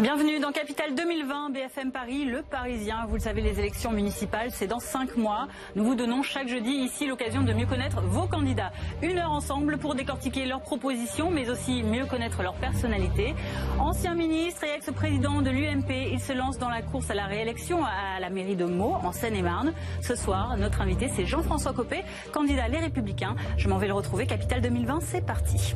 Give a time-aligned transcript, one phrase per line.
[0.00, 3.04] Bienvenue dans Capital 2020, BFM Paris, le Parisien.
[3.06, 5.46] Vous le savez, les élections municipales, c'est dans cinq mois.
[5.76, 8.72] Nous vous donnons chaque jeudi ici l'occasion de mieux connaître vos candidats.
[9.02, 13.34] Une heure ensemble pour décortiquer leurs propositions, mais aussi mieux connaître leur personnalité.
[13.78, 17.84] Ancien ministre et ex-président de l'UMP, il se lance dans la course à la réélection
[17.84, 19.74] à la mairie de Meaux, en Seine-et-Marne.
[20.00, 23.36] Ce soir, notre invité, c'est Jean-François Copé, candidat Les Républicains.
[23.58, 24.26] Je m'en vais le retrouver.
[24.26, 25.74] Capital 2020, c'est parti.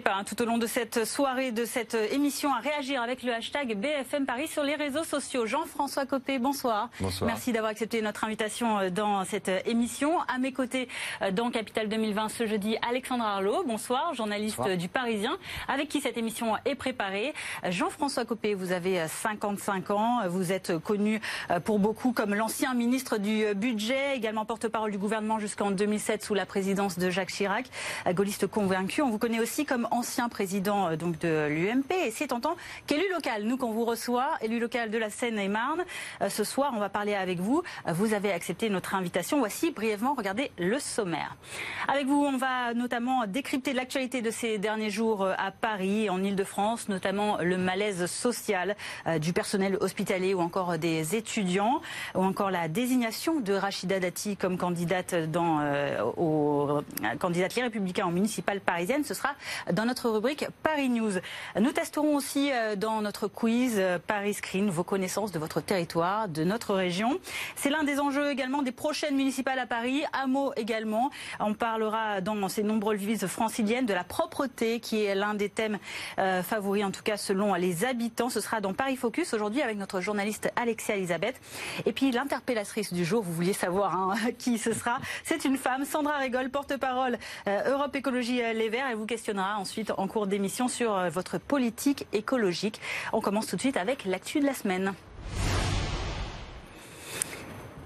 [0.00, 3.22] N'hésitez pas hein, tout au long de cette soirée, de cette émission, à réagir avec
[3.22, 5.44] le hashtag BFM Paris sur les réseaux sociaux.
[5.44, 6.88] Jean-François Copé, bonsoir.
[7.00, 7.28] Bonsoir.
[7.28, 10.18] Merci d'avoir accepté notre invitation euh, dans cette émission.
[10.22, 10.88] À mes côtés,
[11.20, 14.78] euh, dans Capital 2020 ce jeudi, Alexandre Arlot, bonsoir, journaliste Bonsoir.
[14.78, 15.36] du Parisien,
[15.68, 17.34] avec qui cette émission est préparée.
[17.68, 23.18] Jean-François Copé, vous avez 55 ans, vous êtes connu euh, pour beaucoup comme l'ancien ministre
[23.18, 27.66] du Budget, également porte-parole du gouvernement jusqu'en 2007 sous la présidence de Jacques Chirac,
[28.14, 29.02] gaulliste convaincu.
[29.02, 32.56] On vous connaît aussi comme ancien président euh, donc de l'UMP et c'est en tant
[32.86, 33.44] qu'élu local.
[33.44, 35.84] Nous, qu'on vous reçoit, élu local de la Seine-et-Marne,
[36.22, 37.62] euh, ce soir, on va parler avec vous.
[37.86, 39.38] Euh, Vous avez accepté notre invitation.
[39.38, 41.36] Voici brièvement, regardez le sommaire.
[41.88, 46.88] Avec vous, on va notamment décrypter l'actualité de ces derniers jours à Paris en Ile-de-France,
[46.88, 48.76] notamment le malaise social
[49.18, 51.80] du personnel hospitalier ou encore des étudiants,
[52.14, 56.82] ou encore la désignation de Rachida Dati comme candidate dans euh, au,
[57.30, 59.04] Les Républicains en municipale parisienne.
[59.04, 59.30] Ce sera
[59.72, 61.12] dans notre rubrique Paris News.
[61.58, 66.28] Nous testerons aussi euh, dans notre quiz euh, Paris Screen vos connaissances de votre territoire,
[66.28, 67.18] de notre région.
[67.56, 71.10] C'est l'un des enjeux également des prochaines municipales à Paris, à Meaux également.
[71.38, 75.78] On parlera dans ces nombreuses villes franciliennes de la propreté qui est l'un des thèmes
[76.18, 78.28] euh, favoris en tout cas selon les habitants.
[78.28, 81.40] Ce sera dans Paris Focus aujourd'hui avec notre journaliste Alexia Elisabeth.
[81.86, 84.98] Et puis l'interpellatrice du jour, vous vouliez savoir hein, qui ce sera.
[85.24, 88.86] C'est une femme, Sandra Régol, porte-parole Europe Écologie Les Verts.
[88.90, 92.80] Elle vous questionnera ensuite en cours d'émission sur euh, votre politique écologique.
[93.12, 94.94] On commence tout de suite avec l'actu de la semaine.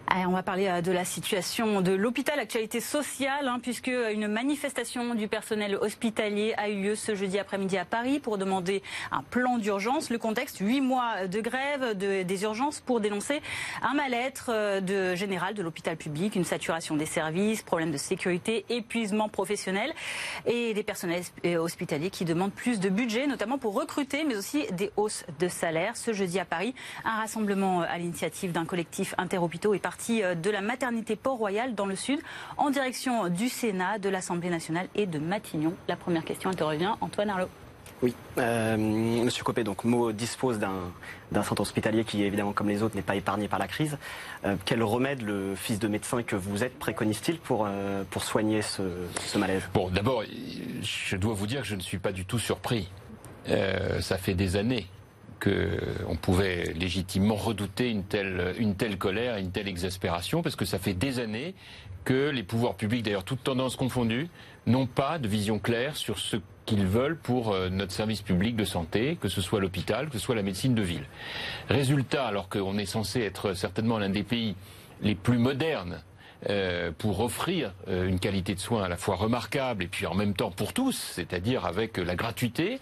[0.07, 4.29] Allez, on va parler euh, de la situation de l'hôpital, actualité sociale, hein, puisque une
[4.29, 9.23] manifestation du personnel hospitalier a eu lieu ce jeudi après-midi à Paris pour demander un
[9.23, 10.11] plan d'urgence.
[10.11, 13.41] Le contexte, huit mois de grève de- des urgences pour dénoncer
[13.83, 19.31] un mal-être euh, général de l'hôpital public, une saturation des services, problèmes de sécurité, épuisement
[19.31, 19.93] professionnel
[20.45, 24.67] et des personnels hosp- hospitaliers qui demandent plus de budget, notamment pour recruter, mais aussi
[24.73, 25.97] des hausses de salaire.
[25.97, 26.75] Ce jeudi à Paris,
[27.07, 31.75] un rassemblement euh, à l'initiative d'un collectif interhôpitaux est parti euh, de la maternité Port-Royal
[31.75, 32.21] dans le sud
[32.57, 35.75] en direction du Sénat, de l'Assemblée nationale et de Matignon.
[35.89, 37.49] La première question elle te revient, Antoine Arlot.
[38.03, 40.93] Oui, euh, Monsieur Copé, donc Meaux dispose d'un
[41.33, 43.99] d'un centre hospitalier qui, évidemment, comme les autres, n'est pas épargné par la crise.
[44.45, 48.63] Euh, quel remède le fils de médecin que vous êtes préconise-t-il pour, euh, pour soigner
[48.63, 48.83] ce,
[49.21, 49.63] ce malaise?
[49.75, 50.23] Bon, d'abord,
[50.83, 52.89] je dois vous dire que je ne suis pas du tout surpris.
[53.49, 54.87] Euh, ça fait des années
[55.41, 60.79] qu'on pouvait légitimement redouter une telle, une telle colère, une telle exaspération, parce que ça
[60.79, 61.55] fait des années
[62.05, 64.29] que les pouvoirs publics, d'ailleurs toutes tendances confondues,
[64.67, 66.37] n'ont pas de vision claire sur ce
[66.67, 70.25] qu'ils veulent pour euh, notre service public de santé, que ce soit l'hôpital, que ce
[70.25, 71.07] soit la médecine de ville.
[71.69, 74.55] Résultat, alors qu'on est censé être certainement l'un des pays
[75.03, 76.03] les plus modernes
[76.51, 80.15] euh, pour offrir euh, une qualité de soins à la fois remarquable et puis en
[80.15, 82.81] même temps pour tous, c'est-à-dire avec euh, la gratuité,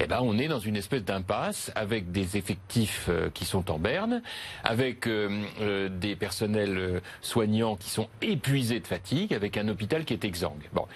[0.00, 4.22] eh ben on est dans une espèce d'impasse avec des effectifs qui sont en berne,
[4.64, 10.68] avec des personnels soignants qui sont épuisés de fatigue, avec un hôpital qui est exsangue.
[10.72, 10.86] Bon,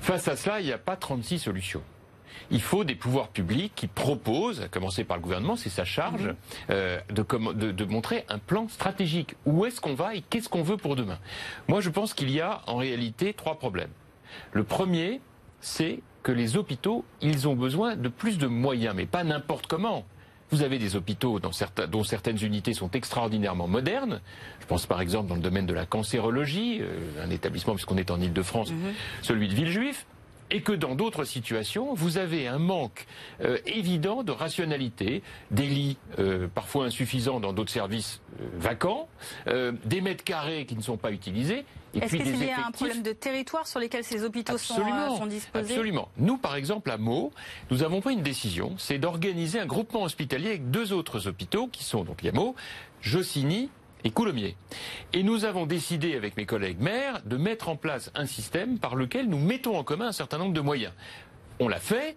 [0.00, 1.82] face à cela, il n'y a pas 36 solutions.
[2.50, 6.34] Il faut des pouvoirs publics qui proposent, à commencer par le gouvernement, c'est sa charge,
[6.70, 9.34] euh, de, comm- de- de montrer un plan stratégique.
[9.46, 11.18] Où est-ce qu'on va et qu'est-ce qu'on veut pour demain?
[11.68, 13.90] Moi, je pense qu'il y a en réalité trois problèmes.
[14.52, 15.20] Le premier,
[15.60, 20.04] c'est que les hôpitaux, ils ont besoin de plus de moyens, mais pas n'importe comment.
[20.50, 24.20] Vous avez des hôpitaux dont, certains- dont certaines unités sont extraordinairement modernes.
[24.60, 28.10] Je pense par exemple dans le domaine de la cancérologie, euh, un établissement, puisqu'on est
[28.10, 28.70] en Ile-de-France,
[29.22, 30.06] celui de Villejuif
[30.52, 33.06] et que dans d'autres situations, vous avez un manque
[33.40, 39.08] euh, évident de rationalité, des lits euh, parfois insuffisants dans d'autres services euh, vacants,
[39.48, 41.64] euh, des mètres carrés qui ne sont pas utilisés,
[41.94, 45.26] Est-ce c'est lié à un problème de territoire sur lesquels ces hôpitaux sont, euh, sont
[45.26, 45.72] disposés?
[45.72, 46.08] Absolument.
[46.18, 47.32] Nous, par exemple, à Meaux,
[47.70, 51.82] nous avons pris une décision, c'est d'organiser un groupement hospitalier avec deux autres hôpitaux qui
[51.84, 52.54] sont donc y a Meaux,
[53.00, 53.70] Jossigny
[54.04, 54.56] et Coulommiers.
[55.12, 58.94] Et nous avons décidé avec mes collègues maires de mettre en place un système par
[58.96, 60.92] lequel nous mettons en commun un certain nombre de moyens.
[61.60, 62.16] On l'a fait,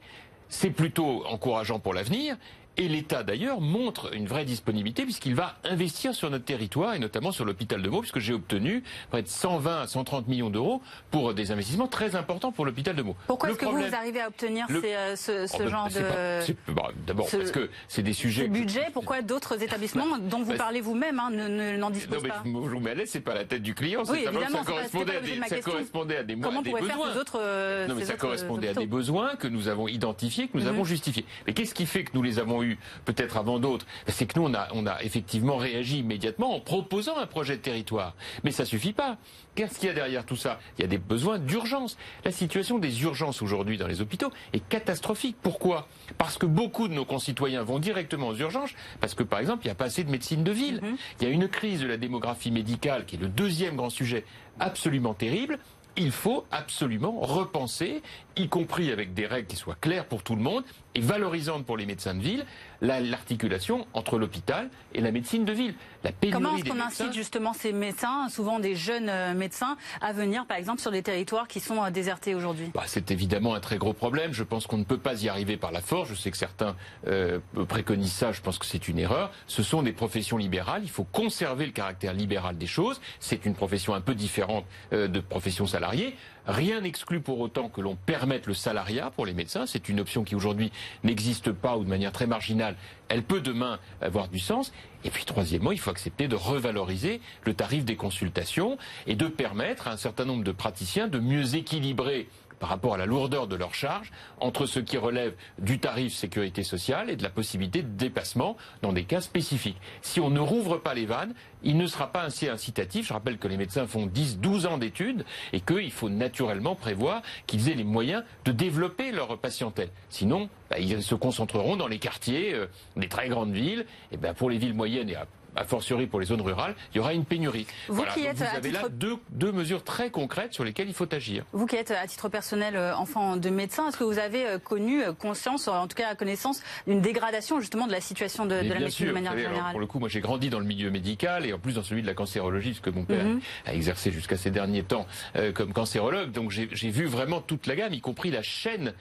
[0.49, 2.37] c'est plutôt encourageant pour l'avenir.
[2.77, 7.31] Et l'État d'ailleurs montre une vraie disponibilité puisqu'il va investir sur notre territoire et notamment
[7.31, 11.33] sur l'hôpital de Meaux puisque j'ai obtenu près de 120 à 130 millions d'euros pour
[11.33, 13.15] des investissements très importants pour l'hôpital de Meaux.
[13.27, 16.73] Pourquoi est-ce que vous arrivez à obtenir euh, ce, oh, ben, genre de...
[16.73, 18.43] Bah, d'abord parce que c'est des sujets...
[18.43, 21.29] Ce budget, pourquoi d'autres établissements dont vous parlez vous-même hein,
[21.77, 24.03] n'en disposent non, pas je vous mets à l'aise, c'est pas la tête du client,
[24.09, 27.07] oui, ça correspondait, à des, ça correspondait à des, Comment des besoins.
[27.35, 30.69] Euh, non mais ça correspondait à des besoins que nous avons identifiés, que nous mhm.
[30.69, 31.25] avons justifiés.
[31.47, 32.61] Mais qu'est-ce qui fait que nous les avons
[33.05, 37.27] peut-être d'autres, c'est que nous, on a, on a effectivement réagi immédiatement en proposant un
[37.27, 38.15] projet de territoire.
[38.43, 39.17] Mais ça suffit pas.
[39.55, 40.59] Qu'est-ce qu'il y a derrière tout ça?
[40.77, 41.97] Il y a des besoins d'urgence.
[42.25, 45.37] La situation des urgences aujourd'hui dans les hôpitaux est catastrophique.
[45.41, 45.87] Pourquoi?
[46.17, 49.67] Parce que beaucoup de nos concitoyens vont directement aux urgences, parce que par exemple, il
[49.67, 50.81] n'y a pas assez de médecine de ville.
[50.81, 50.97] Mm-hmm.
[51.21, 54.25] Il y a une crise de la démographie médicale qui est le deuxième grand sujet
[54.59, 55.59] absolument terrible
[55.97, 58.01] il faut absolument repenser,
[58.35, 60.63] y compris avec des règles qui soient claires pour tout le monde
[60.95, 62.45] et valorisantes pour les médecins de ville,
[62.81, 65.75] l'articulation entre l'hôpital et la médecine de ville.
[66.03, 70.45] La Comment est-ce qu'on incite justement ces médecins, souvent des jeunes euh, médecins, à venir
[70.45, 72.71] par exemple sur des territoires qui sont euh, désertés aujourd'hui?
[72.73, 74.33] Bah, C'est évidemment un très gros problème.
[74.33, 76.09] Je pense qu'on ne peut pas y arriver par la force.
[76.09, 76.75] Je sais que certains
[77.07, 78.31] euh, préconisent ça.
[78.31, 79.31] Je pense que c'est une erreur.
[79.47, 80.81] Ce sont des professions libérales.
[80.83, 83.01] Il faut conserver le caractère libéral des choses.
[83.19, 86.15] C'est une profession un peu différente de profession salariée.
[86.47, 89.65] Rien n'exclut pour autant que l'on permette le salariat pour les médecins.
[89.65, 90.71] C'est une option qui aujourd'hui
[91.03, 92.75] n'existe pas ou de manière très marginale.
[93.09, 94.71] Elle peut demain avoir du sens.
[95.03, 98.77] Et puis troisièmement, il faut accepter de revaloriser le tarif des consultations
[99.07, 102.27] et de permettre à un certain nombre de praticiens de mieux équilibrer
[102.59, 106.63] par rapport à la lourdeur de leur charge entre ce qui relève du tarif sécurité
[106.63, 109.79] sociale et de la possibilité de dépassement dans des cas spécifiques.
[110.01, 113.07] Si on ne rouvre pas les vannes, il ne sera pas assez incitatif.
[113.07, 117.21] Je rappelle que les médecins font 10, 12 ans d'études et qu'il faut naturellement prévoir
[117.47, 119.89] qu'ils aient les moyens de développer leur patientèle.
[120.09, 123.85] Sinon, bah, ils se concentreront dans les quartiers euh, des très grandes villes.
[124.11, 125.25] Et ben, pour les villes moyennes et à
[125.55, 127.67] a fortiori pour les zones rurales, il y aura une pénurie.
[127.87, 131.11] Vous qui êtes vous avez là deux, deux, mesures très concrètes sur lesquelles il faut
[131.13, 131.45] agir.
[131.53, 134.59] Vous qui êtes à titre personnel euh, enfant de médecin, est-ce que vous avez euh,
[134.59, 138.79] connu euh, conscience, en tout cas connaissance, d'une dégradation justement de la situation de, la
[138.79, 141.53] médecine de manière générale Pour le coup, moi j'ai grandi dans le milieu médical et
[141.53, 143.39] en plus dans celui de la cancérologie, puisque mon père mhm.
[143.65, 145.05] a exercé jusqu'à ces derniers temps
[145.53, 146.31] comme cancérologue.
[146.31, 148.93] Donc j'ai vu vraiment toute la gamme, y compris la chaîne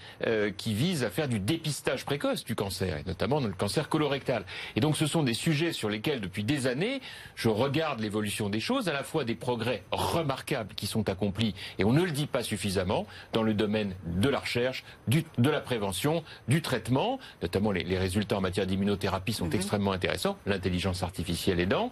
[0.57, 4.45] qui vise à faire du dépistage précoce du cancer, et notamment dans le cancer colorectal.
[4.77, 7.01] Et donc ce sont des sujets sur lesquels depuis des années,
[7.35, 11.85] je regarde l'évolution des choses, à la fois des progrès remarquables qui sont accomplis, et
[11.85, 16.25] on ne le dit pas suffisamment, dans le domaine de la recherche, de la prévention,
[16.49, 19.55] du traitement, notamment les, résultats en matière d'immunothérapie sont mhm.
[19.55, 21.91] extrêmement intéressants, l'intelligence artificielle aidant,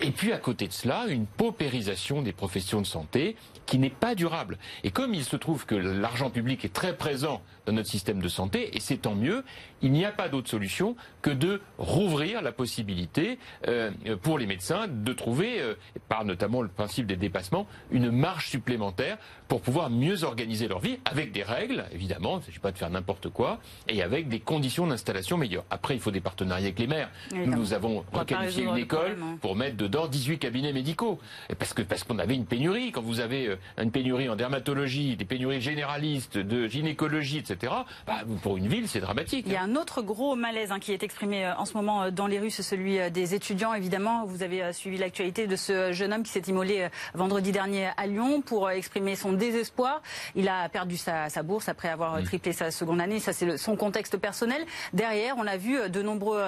[0.00, 3.36] et puis à côté de cela, une paupérisation des professions de santé
[3.66, 4.58] qui n'est pas durable.
[4.84, 8.28] Et comme il se trouve que l'argent public est très présent dans notre système de
[8.28, 9.44] santé, et c'est tant mieux,
[9.82, 13.38] il n'y a pas d'autre solution que de rouvrir la possibilité
[13.68, 13.90] euh,
[14.22, 15.74] pour les médecins de trouver, euh,
[16.08, 19.18] par notamment le principe des dépassements, une marge supplémentaire
[19.48, 22.78] pour pouvoir mieux organiser leur vie avec des règles, évidemment, il ne s'agit pas de
[22.78, 25.64] faire n'importe quoi, et avec des conditions d'installation meilleures.
[25.70, 27.10] Après, il faut des partenariats avec les maires.
[27.34, 29.38] Nous, nous avons requalifié une école hein.
[29.40, 31.18] pour mettre dedans 18 cabinets médicaux.
[31.58, 32.92] Parce que parce qu'on avait une pénurie.
[32.92, 37.72] Quand vous avez euh, une pénurie en dermatologie, des pénuries généralistes, de gynécologie, etc.,
[38.06, 39.44] bah, pour une ville, c'est dramatique.
[39.46, 42.04] Il y a un autre gros malaise hein, qui est exprimé euh, en ce moment
[42.04, 44.24] euh, dans les rues, c'est celui des étudiants, évidemment.
[44.24, 48.40] Vous avez suivi l'actualité de ce jeune homme qui s'est immolé vendredi dernier à Lyon
[48.40, 50.02] pour exprimer son désespoir.
[50.34, 53.20] Il a perdu sa, bourse après avoir triplé sa seconde année.
[53.20, 54.64] Ça, c'est son contexte personnel.
[54.92, 56.42] Derrière, on a vu de nombreux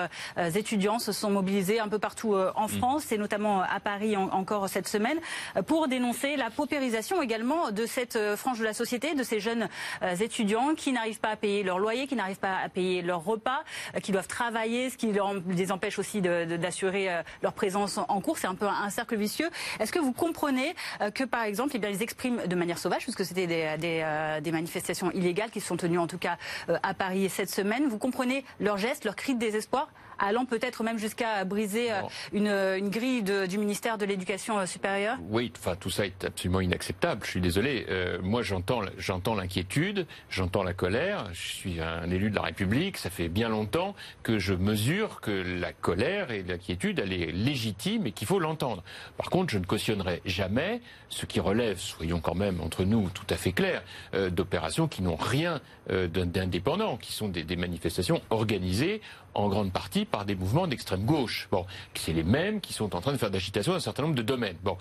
[0.55, 4.89] étudiants se sont mobilisés un peu partout en France, et notamment à Paris encore cette
[4.89, 5.19] semaine,
[5.67, 9.69] pour dénoncer la paupérisation également de cette euh, frange de la société, de ces jeunes
[10.03, 13.12] euh, étudiants qui n'arrivent pas à payer leur loyer, qui n'arrivent pas à payer leur
[13.19, 13.65] repas,
[13.95, 15.13] euh, qui doivent travailler, ce qui
[15.47, 17.09] les empêche aussi d'assurer
[17.43, 18.39] leur présence en cours.
[18.39, 19.49] C'est un peu un cercle vicieux.
[19.81, 20.75] Est-ce que vous comprenez
[21.15, 25.61] que, par exemple, eh ils expriment de manière sauvage, puisque c'était des, manifestations illégales qui
[25.61, 26.37] se sont tenues en tout cas
[26.83, 29.89] à Paris cette semaine, vous comprenez leurs gestes, leurs cris de désespoir?
[30.23, 31.91] Allant peut-être même jusqu'à briser
[32.33, 36.61] une, une, grille de, du ministère de l'Éducation supérieure Oui, enfin tout ça est absolument
[36.61, 37.23] inacceptable.
[37.25, 37.87] Je suis désolé.
[37.91, 41.29] Euh, moi, j'entends, j'entends l'inquiétude, j'entends la colère.
[41.33, 42.97] Je suis un élu de la République.
[42.97, 48.07] Ça fait bien longtemps que je mesure que la colère et l'inquiétude, elle est légitime
[48.07, 48.83] et qu'il faut l'entendre.
[49.17, 53.27] Par contre, je ne cautionnerai jamais ce qui relève, soyons quand même entre nous tout
[53.29, 53.83] à fait clairs,
[54.15, 55.61] euh, d'opérations qui n'ont rien
[55.91, 59.01] euh, d'indépendant, qui sont des, des manifestations organisées
[59.35, 61.49] en grande partie par des mouvements d'extrême gauche.
[61.51, 64.15] Bon, c'est les mêmes qui sont en train de faire d'agitation dans un certain nombre
[64.15, 64.57] de domaines.
[64.63, 64.77] Bon,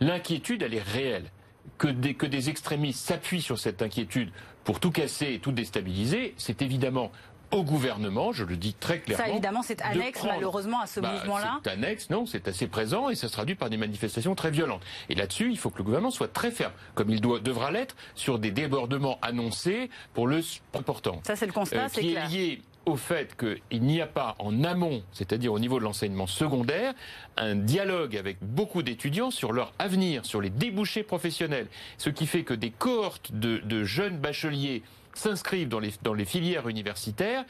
[0.00, 1.30] l'inquiétude, elle est réelle.
[1.76, 4.30] Que des, que des extrémistes s'appuient sur cette inquiétude
[4.64, 7.12] pour tout casser et tout déstabiliser, c'est évidemment
[7.52, 9.24] au gouvernement, je le dis très clairement.
[9.24, 11.60] Ça, évidemment, c'est annexe, malheureusement, à ce bah, mouvement-là.
[11.64, 14.82] C'est annexe, non, c'est assez présent et ça se traduit par des manifestations très violentes.
[15.08, 17.96] Et là-dessus, il faut que le gouvernement soit très ferme, comme il doit, devra l'être,
[18.14, 20.40] sur des débordements annoncés pour le
[20.74, 21.20] important.
[21.26, 24.34] Ça, c'est le constat, euh, c'est Qui est lié au fait qu'il n'y a pas
[24.38, 26.94] en amont, c'est-à-dire au niveau de l'enseignement secondaire,
[27.36, 31.68] un dialogue avec beaucoup d'étudiants sur leur avenir, sur les débouchés professionnels.
[31.98, 34.82] Ce qui fait que des cohortes de, de jeunes bacheliers
[35.14, 37.44] s'inscrivent dans les, dans les filières universitaires,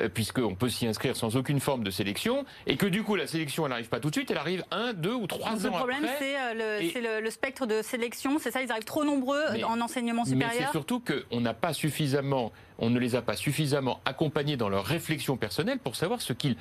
[0.00, 3.26] euh, puisqu'on peut s'y inscrire sans aucune forme de sélection, et que du coup la
[3.26, 5.64] sélection elle n'arrive pas tout de suite, elle arrive un, deux ou trois ans après.
[5.64, 9.80] Le problème c'est euh, le, spectre de sélection, c'est ça, ils arrivent trop nombreux en
[9.80, 10.50] enseignement supérieur.
[10.58, 14.68] Mais c'est surtout qu'on n'a pas suffisamment, on ne les a pas suffisamment accompagnés dans
[14.68, 16.56] leur réflexion personnelle pour savoir ce qu'ils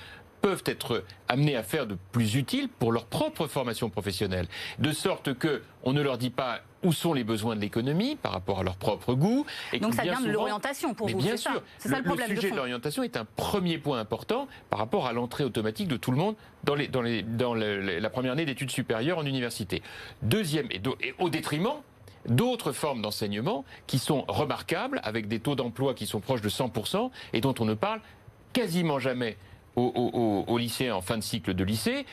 [0.45, 4.47] peuvent être amenés à faire de plus utile pour leur propre formation professionnelle.
[4.77, 8.31] De sorte que on ne leur dit pas où sont les besoins de l'économie par
[8.31, 9.43] rapport à leur propre goût.
[9.73, 11.63] Et Donc ça vient de l'orientation pour vous, bien sûr.
[11.79, 12.29] C'est ça le, problème.
[12.29, 15.97] Le sujet de, l'orientation est un premier point important par rapport à l'entrée automatique de
[15.97, 19.81] tout le monde dans, les, dans, les, dans la première année d'études supérieures en université.
[20.21, 21.81] Deuxième, et, et au détriment
[22.27, 27.09] d'autres formes d'enseignement qui sont remarquables, avec des taux d'emploi qui sont proches de 100%
[27.33, 27.99] et dont on ne parle
[28.53, 29.37] quasiment jamais
[29.75, 32.05] aux, lycéens en fin de cycle de lycée,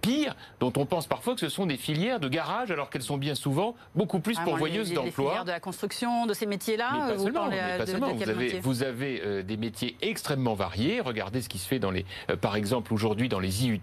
[0.00, 3.18] pire, dont on pense parfois que ce sont des filières de garage, alors qu'elles sont
[3.18, 5.04] bien souvent beaucoup plus ah, pourvoyeuses d'emploi.
[5.04, 6.90] Des filières de la construction, de ces métiers-là.
[6.92, 8.14] Mais pas seulement.
[8.14, 11.00] Vous, avez, vous avez euh, des métiers extrêmement variés.
[11.00, 13.80] Regardez ce qui se fait dans les, euh, par exemple aujourd'hui dans les IUT,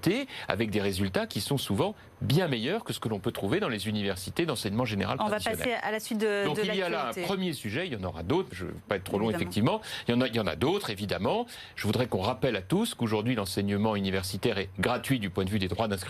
[0.48, 3.68] avec des résultats qui sont souvent bien meilleurs que ce que l'on peut trouver dans
[3.68, 5.18] les universités d'enseignement général.
[5.20, 6.46] On va passer à la suite de.
[6.46, 7.88] Donc il y a là un premier sujet.
[7.88, 8.50] Il y en aura d'autres.
[8.52, 9.82] Je ne veux pas être trop long effectivement.
[10.08, 11.46] Il y en a, il y en a d'autres évidemment.
[11.76, 15.60] Je voudrais qu'on rappelle à tous qu'aujourd'hui l'enseignement universitaire est gratuit du point de vue
[15.60, 16.05] des droits d'inscription.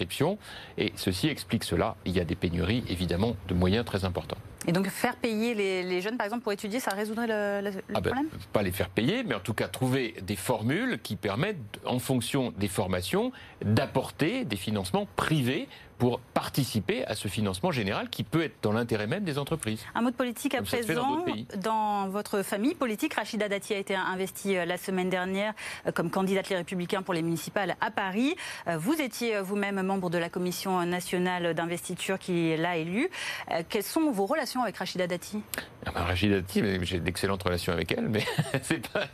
[0.78, 1.96] Et ceci explique cela.
[2.06, 4.38] Il y a des pénuries évidemment de moyens très importants.
[4.68, 8.02] Et donc faire payer les, jeunes, par exemple, pour étudier, ça résoudrait le, ah ben,
[8.02, 8.30] problème?
[8.52, 12.52] Pas les faire payer, mais en tout cas trouver des formules qui permettent, en fonction
[12.58, 13.32] des formations,
[13.64, 19.08] d'apporter des financements privés pour participer à ce financement général qui peut être dans l'intérêt
[19.08, 19.82] même des entreprises.
[19.96, 21.26] Un mot de politique à présent.
[21.58, 25.54] Dans, votre famille politique, Rachida Dati a été investie euh, la semaine dernière
[25.88, 28.36] euh, comme candidate Les Républicains pour les municipales à Paris.
[28.68, 33.10] Euh, vous étiez vous-même membre de la commission nationale d'investiture qui l'a élue.
[33.70, 35.42] Quelles sont vos relations avec Rachida Dati?
[35.86, 38.24] Ah ben, Rachida Dati, j'ai d'excellentes relations avec elle, mais
[38.62, 39.06] c'est pas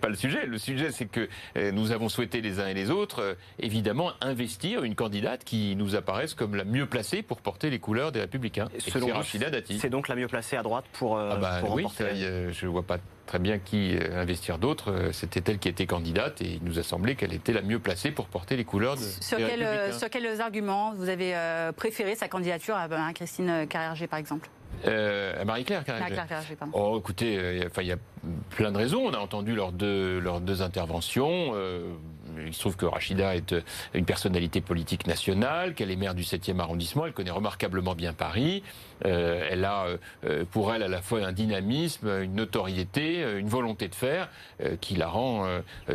[0.00, 0.46] pas le sujet.
[0.46, 1.28] Le sujet, c'est que
[1.72, 6.27] nous avons souhaité les uns et les autres, évidemment, investir une candidate qui nous apparaît
[6.34, 8.68] comme la mieux placée pour porter les couleurs des Républicains.
[8.78, 9.78] Selon Rachida Dati.
[9.78, 12.82] C'est donc la mieux placée à droite pour, euh, ah bah oui, Je ne vois
[12.82, 14.90] pas très bien qui euh, investir d'autres.
[14.90, 17.78] Euh, c'était elle qui était candidate et il nous a semblé qu'elle était la mieux
[17.78, 21.34] placée pour porter les couleurs de, sur des quel, Sur quels arguments vous avez
[21.76, 24.48] préféré sa candidature à, Christine Carrerger, par exemple?
[24.86, 26.14] Euh, Marie-Claire Marie
[26.72, 27.96] Oh, écoutez, il y a
[28.50, 29.02] plein de raisons.
[29.06, 31.54] On a entendu leurs deux, leurs deux interventions
[32.46, 33.60] il se trouve que Rachida est euh,
[33.94, 38.62] une personnalité politique nationale, qu'elle est maire du 7e arrondissement, elle connaît remarquablement bien Paris.
[39.04, 39.86] Euh, elle a
[40.24, 44.28] euh, pour elle à la fois un dynamisme, une notoriété, une volonté de faire
[44.80, 45.46] qui la rend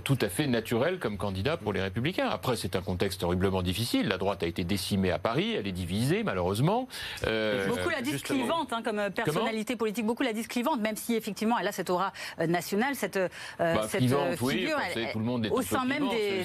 [0.03, 2.29] tout à fait naturelle comme candidat pour les Républicains.
[2.29, 4.07] Après, c'est un contexte horriblement difficile.
[4.07, 6.87] La droite a été décimée à Paris, elle est divisée malheureusement.
[7.21, 11.57] beaucoup la disent clivante hein, comme personnalité politique, beaucoup la disent clivante, même si effectivement
[11.59, 12.13] elle a cette aura
[12.47, 13.19] nationale, cette,
[13.59, 14.77] bah, cette figure,
[15.11, 16.43] tout le monde est au sein même des,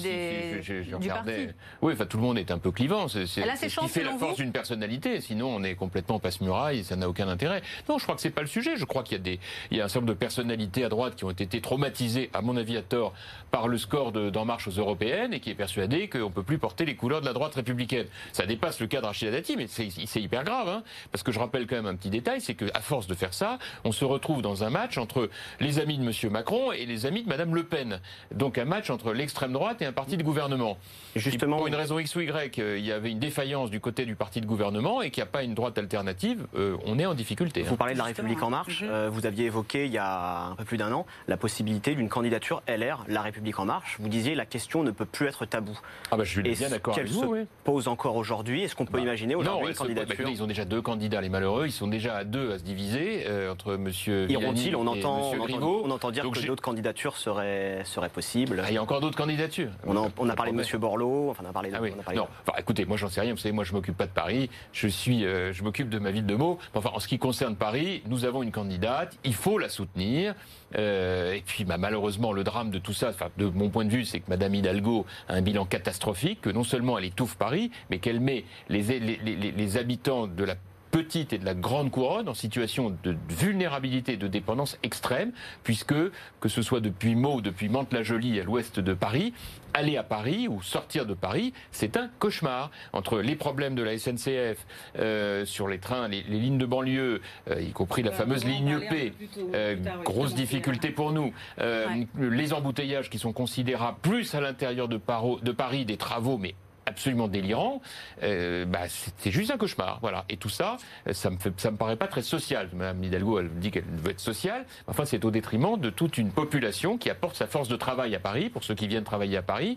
[1.82, 3.08] oui, enfin tout le monde est un peu clivant.
[3.08, 5.20] C'est ce qui fait la force d'une personnalité.
[5.20, 6.47] Sinon, on est complètement passe-muraille
[6.82, 7.62] ça n'a aucun intérêt.
[7.88, 8.76] Non, je crois que c'est pas le sujet.
[8.76, 9.40] Je crois qu'il y a des,
[9.70, 12.42] il y a un certain nombre de personnalités à droite qui ont été traumatisées, à
[12.42, 13.12] mon avis à tort,
[13.50, 16.84] par le score d'En Marche aux européennes et qui est persuadé qu'on peut plus porter
[16.84, 18.06] les couleurs de la droite républicaine.
[18.32, 21.38] Ça dépasse le cas de Rachida Dati, mais c'est hyper grave, hein, parce que je
[21.38, 24.42] rappelle quand même un petit détail, c'est qu'à force de faire ça, on se retrouve
[24.42, 26.32] dans un match entre les amis de M.
[26.32, 28.00] Macron et les amis de Mme Le Pen.
[28.34, 30.78] Donc un match entre l'extrême droite et un parti de gouvernement.
[31.16, 34.04] Justement, pour une raison X ou Y, euh, il y avait une défaillance du côté
[34.04, 37.06] du parti de gouvernement et qu'il n'y a pas une droite alternative, euh, on est
[37.06, 37.62] en difficulté.
[37.62, 37.76] Vous hein.
[37.76, 38.84] parlez de la République en marche.
[38.86, 42.08] Euh, vous aviez évoqué il y a un peu plus d'un an la possibilité d'une
[42.08, 43.96] candidature LR, la République en marche.
[44.00, 45.78] Vous disiez la question ne peut plus être tabou.
[46.10, 47.36] Ah bah je suis bien d'accord avec vous.
[47.36, 48.62] se pose encore aujourd'hui?
[48.62, 51.28] Est-ce qu'on peut bah, imaginer aujourd'hui une candidature bah, Ils ont déjà deux candidats, les
[51.28, 51.66] malheureux.
[51.66, 55.80] Ils sont déjà à deux à se diviser entre Monsieur Villani on entend, on entend,
[55.84, 58.62] on entend dire que d'autres candidatures seraient, seraient possibles.
[58.64, 59.70] Ah, il y a encore d'autres candidatures.
[59.86, 60.80] On, a, on a parlé de M.
[60.80, 61.70] Borloo, enfin on a parlé.
[61.74, 61.92] Ah oui.
[61.96, 63.32] on a parlé non, enfin, écoutez, moi j'en sais rien.
[63.32, 64.50] Vous savez, moi je m'occupe pas de Paris.
[64.72, 66.26] Je suis, euh, je m'occupe de ma ville
[66.74, 69.16] Enfin, en ce qui concerne Paris, nous avons une candidate.
[69.24, 70.34] Il faut la soutenir.
[70.76, 74.04] Euh, et puis, bah, malheureusement, le drame de tout ça, de mon point de vue,
[74.04, 76.40] c'est que Madame Hidalgo a un bilan catastrophique.
[76.40, 80.54] Que non seulement elle étouffe Paris, mais qu'elle met les habitants de la
[80.90, 85.32] petite et de la grande couronne en situation de vulnérabilité et de dépendance extrême,
[85.64, 85.94] puisque,
[86.40, 89.32] que ce soit depuis Meaux ou depuis Mantes-la-Jolie à l'ouest de Paris,
[89.74, 92.70] aller à Paris ou sortir de Paris, c'est un cauchemar.
[92.92, 94.66] Entre les problèmes de la SNCF,
[94.98, 98.44] euh, sur les trains, les, les lignes de banlieue, euh, y compris la Euh, fameuse
[98.44, 102.06] ligne P, tôt, euh, tard, grosse difficulté pour nous, euh, Ouais.
[102.30, 106.54] les embouteillages qui sont considérables, plus à l'intérieur de Paris des travaux, mais
[106.88, 107.80] absolument délirants,
[108.22, 110.24] euh, bah, c'est c'est juste un cauchemar, voilà.
[110.28, 112.70] Et tout ça, euh, ça me fait, ça me paraît pas très social.
[112.72, 114.64] Madame Hidalgo, elle dit qu'elle veut être sociale.
[114.86, 118.20] Enfin, c'est au détriment de toute une population qui apporte sa force de travail à
[118.20, 119.76] Paris, pour ceux qui viennent travailler à Paris,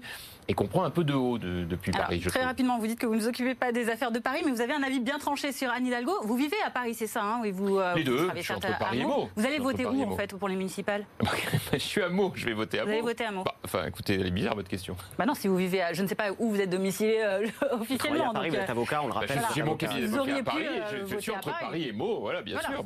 [0.52, 2.20] et qu'on prend un peu de haut de- depuis Alors, Paris.
[2.22, 2.50] je très trouve.
[2.50, 4.60] rapidement, vous dites que vous ne vous occupez pas des affaires de Paris, mais vous
[4.60, 6.12] avez un avis bien tranché sur Anne Hidalgo.
[6.24, 8.54] Vous vivez à Paris, c'est ça hein, oui, vous, euh, Les vous deux, je suis
[8.54, 9.08] entre à Paris et Meaux.
[9.22, 9.30] Meaux.
[9.34, 10.18] Vous allez voter où, en Meaux.
[10.18, 11.06] fait, pour les municipales?
[11.74, 13.08] Je suis à Meaux, je vais voter à Vous allez Meaux.
[13.08, 14.98] voter à Meaux Bah, Enfin, écoutez, elle est bizarre votre question.
[15.18, 17.48] Bah non, si vous vivez à, je ne sais pas où vous êtes domicilié euh,
[17.72, 18.32] officiellement.
[18.32, 19.38] à Paris, donc, vous êtes euh, avocat, on le Bah, rappelle.
[19.40, 21.32] je vous suis êtes mon cabinet Vous d'avocat auriez à Paris, pu, euh, je, suis
[21.32, 21.88] à entre Paris.
[21.88, 22.84] Et Meaux, voilà, bien sûr.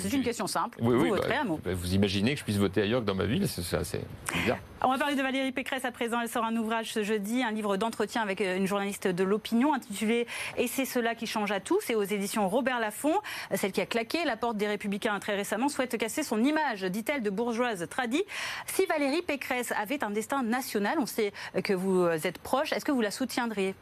[0.00, 0.78] C'est une question simple.
[0.80, 1.60] Oui, vous voterez bah, à Meaux.
[1.64, 4.00] vous imaginez que je puisse voter ailleurs que dans ma ville, c'est c'est assez
[4.34, 4.58] bizarre.
[4.84, 6.20] On va parler de Valérie Pécresse à présent.
[6.20, 9.74] Elle sort un ouvrage ce jeudi, un livre d'entretien avec euh, une journaliste de l'opinion
[9.74, 11.78] intitulé Et c'est cela qui change à tout.
[11.82, 13.14] C'est aux éditions Robert Laffont.
[13.50, 16.82] Euh, Celle qui a claqué la porte des Républicains très récemment souhaite casser son image,
[16.82, 18.22] dit-elle, de bourgeoise tradie.
[18.66, 21.32] Si Valérie Pécresse avait un destin national, on sait
[21.64, 23.74] que vous êtes proche, est-ce que vous la soutiendriez?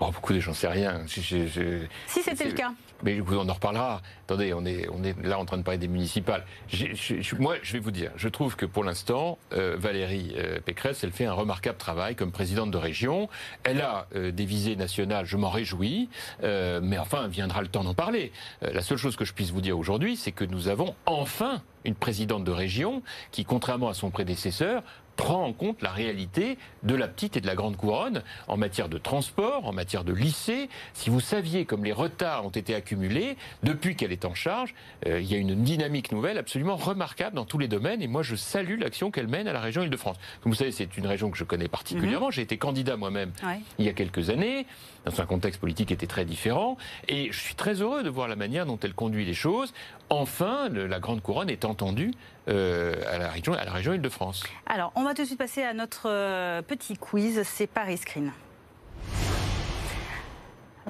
[0.00, 1.02] Oh, beaucoup de j'en sais rien.
[1.06, 2.72] Si c'était c'est- le cas.
[3.04, 4.02] Mais on en reparlera.
[4.24, 6.44] Attendez, on est, on est là en train de parler des municipales.
[6.68, 10.34] J'ai- je- je- moi, je vais vous dire, je trouve que pour l'instant, euh, Valérie
[10.36, 13.28] euh, Pécresse, elle fait un remarquable travail comme présidente de région.
[13.62, 16.08] Elle a euh, des visées nationales, je m'en réjouis.
[16.42, 18.32] Euh, mais enfin, viendra le temps d'en parler.
[18.64, 21.62] Euh, la seule chose que je puisse vous dire aujourd'hui, c'est que nous avons enfin
[21.84, 24.82] une présidente de région qui, contrairement à son prédécesseur,
[25.18, 28.88] prend en compte la réalité de la petite et de la grande couronne en matière
[28.88, 30.70] de transport, en matière de lycée.
[30.94, 34.74] Si vous saviez comme les retards ont été accumulés depuis qu'elle est en charge,
[35.06, 38.00] euh, il y a une dynamique nouvelle absolument remarquable dans tous les domaines.
[38.00, 40.16] Et moi, je salue l'action qu'elle mène à la région Île-de-France.
[40.40, 42.30] Comme vous savez, c'est une région que je connais particulièrement.
[42.30, 43.58] J'ai été candidat moi-même Ouais.
[43.78, 44.66] il y a quelques années,
[45.10, 46.76] dans un contexte politique qui était très différent.
[47.08, 49.72] Et je suis très heureux de voir la manière dont elle conduit les choses.
[50.10, 52.12] Enfin, la Grande Couronne est entendue
[52.48, 54.44] euh, à la région, à la région Île-de-France.
[54.66, 58.32] Alors, on va tout de suite passer à notre euh, petit quiz, c'est Paris Screen.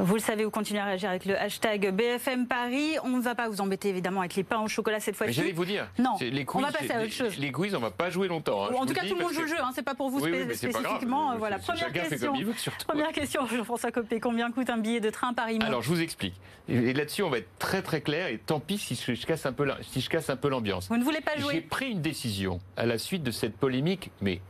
[0.01, 2.93] Vous le savez, vous continuez à réagir avec le hashtag BFM Paris.
[3.03, 5.33] On ne va pas vous embêter évidemment avec les pains au chocolat cette fois-ci.
[5.33, 7.37] j'allais vous dire, Non, les on quiz, va passer à les- autre chose.
[7.39, 8.67] Les quiz, on va pas jouer longtemps.
[8.67, 10.21] hein, en tout cas, tout le monde joue le jeu, hein, c'est pas pour vous
[10.21, 10.55] Oui, spé- grave.
[10.55, 11.33] spécifiquement.
[11.33, 11.59] euh, voilà.
[11.59, 12.33] Première question.
[12.33, 12.55] veut.
[12.87, 14.21] Première question, Jean-François Copé.
[14.21, 16.35] Combien coûte un billet de train Paris-Meaux Alors, je vous explique.
[16.69, 18.29] Et là-dessus, on va être très très clair.
[18.29, 20.87] Et tant pis si je, je casse un peu si je casse un peu l'ambiance.
[20.89, 24.11] Vous ne voulez pas J'ai jouer pris une décision à la suite de cette polémique,
[24.21, 24.41] mais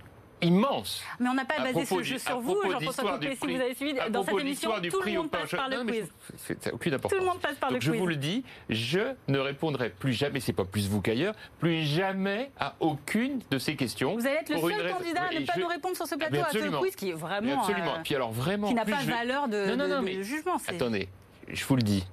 [0.42, 1.02] immense.
[1.20, 3.98] Mais on n'a pas basé ce jeu sur vous, Jean-François Copé, si vous avez suivi.
[4.10, 6.10] Dans cette émission, tout le monde passe par le quiz.
[6.36, 7.18] c'est- Ça n'a aucune importance.
[7.18, 8.00] Tout le monde passe par le Donc je quiz.
[8.00, 12.50] vous le dis, je ne répondrai plus jamais, c'est pas plus vous qu'ailleurs, plus jamais
[12.58, 14.14] à aucune de ces questions.
[14.14, 16.50] Vous allez être le seul candidat à ne pas nous répondre sur ce plateau à
[16.50, 17.60] ce quiz qui est vraiment.
[17.60, 17.94] absolument.
[17.94, 18.68] euh, Puis alors vraiment.
[18.68, 20.56] qui n'a pas valeur de, jugement.
[20.68, 21.08] Attendez,
[21.48, 22.06] je vous le dis.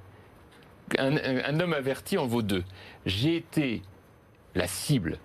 [1.00, 2.64] Un, un- un homme averti en vaut deux.
[3.06, 3.82] J'ai été
[4.54, 5.18] la cible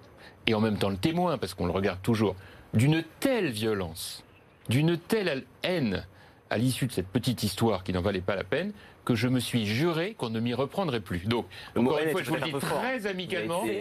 [0.47, 2.35] et en même temps le témoin, parce qu'on le regarde toujours,
[2.75, 4.25] d'une telle violence,
[4.69, 6.07] d'une telle haine
[6.51, 8.73] à l'issue de cette petite histoire qui n'en valait pas la peine,
[9.05, 11.21] que je me suis juré qu'on ne m'y reprendrait plus.
[11.27, 12.79] Donc, Le encore une fois, je vous le dis un peu fort.
[12.81, 13.65] très amicalement.
[13.65, 13.81] Été-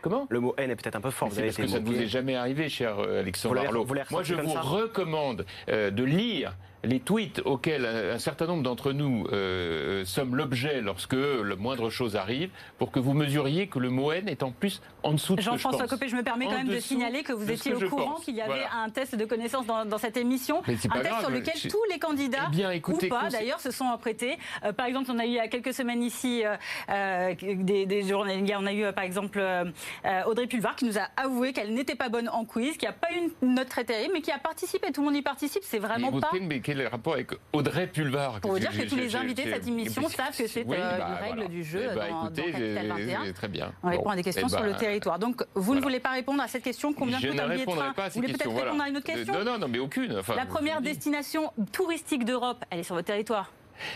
[0.00, 0.26] Comment?
[0.30, 1.28] Le mot haine est peut-être un peu fort.
[1.28, 3.70] Vous avez parce que ça ne vous est jamais arrivé, cher euh, Alexandre l'avez
[4.10, 9.26] Moi, je vous recommande euh, de lire les tweets auxquels un, certain nombre d'entre nous
[9.32, 14.10] euh, sommes l'objet lorsque le moindre chose arrive, pour que vous mesuriez que le mot
[14.12, 15.86] haine est en plus en dessous de ce que je Jean-François.
[15.86, 18.40] Copé, je me permets quand même de signaler que vous étiez au courant qu'il y
[18.40, 18.74] avait Voilà.
[18.84, 20.62] un test de connaissance dans, dans cette émission.
[20.66, 23.28] Mais un test grave, sur lequel je- tous les candidats Eh bien, écoutez, ou pas
[23.28, 24.36] d'ailleurs se sont prêtés.
[24.64, 26.56] Euh, par exemple, on a eu il y a quelques semaines ici euh,
[26.90, 28.54] euh, des, des journalistes.
[28.58, 29.64] On a eu euh, par exemple euh,
[30.04, 32.92] euh, Audrey Pulvar qui nous a avoué qu'elle n'était pas bonne en quiz, qui n'a
[32.92, 34.92] pas eu une note très terrible, mais qui a participé.
[34.92, 35.62] Tout le monde y participe.
[35.64, 36.30] C'est Mais vraiment vous pas.
[36.40, 39.44] mais quel est le rapport avec Audrey Pulvar Pour vous dire que tous les invités
[39.44, 41.48] de cette émission savent que c'est, Oui, euh, bah, une règle voilà.
[41.50, 43.24] du jeu Eh bah, dans- Capital j'ai- 21.
[43.26, 43.72] j'ai- Très bien.
[43.82, 44.10] On répond Bon.
[44.10, 45.18] à des questions Eh sur le ben, territoire.
[45.18, 47.54] Donc, vous ne voulez pas répondre à cette question Combien je coûte ne un billet
[47.56, 49.58] de répondrai train pas à Vous voulez peut-être répondre à une autre question Non, non,
[49.58, 50.18] non, mais aucune.
[50.34, 53.50] La première destination touristique d'Europe, elle est sur votre territoire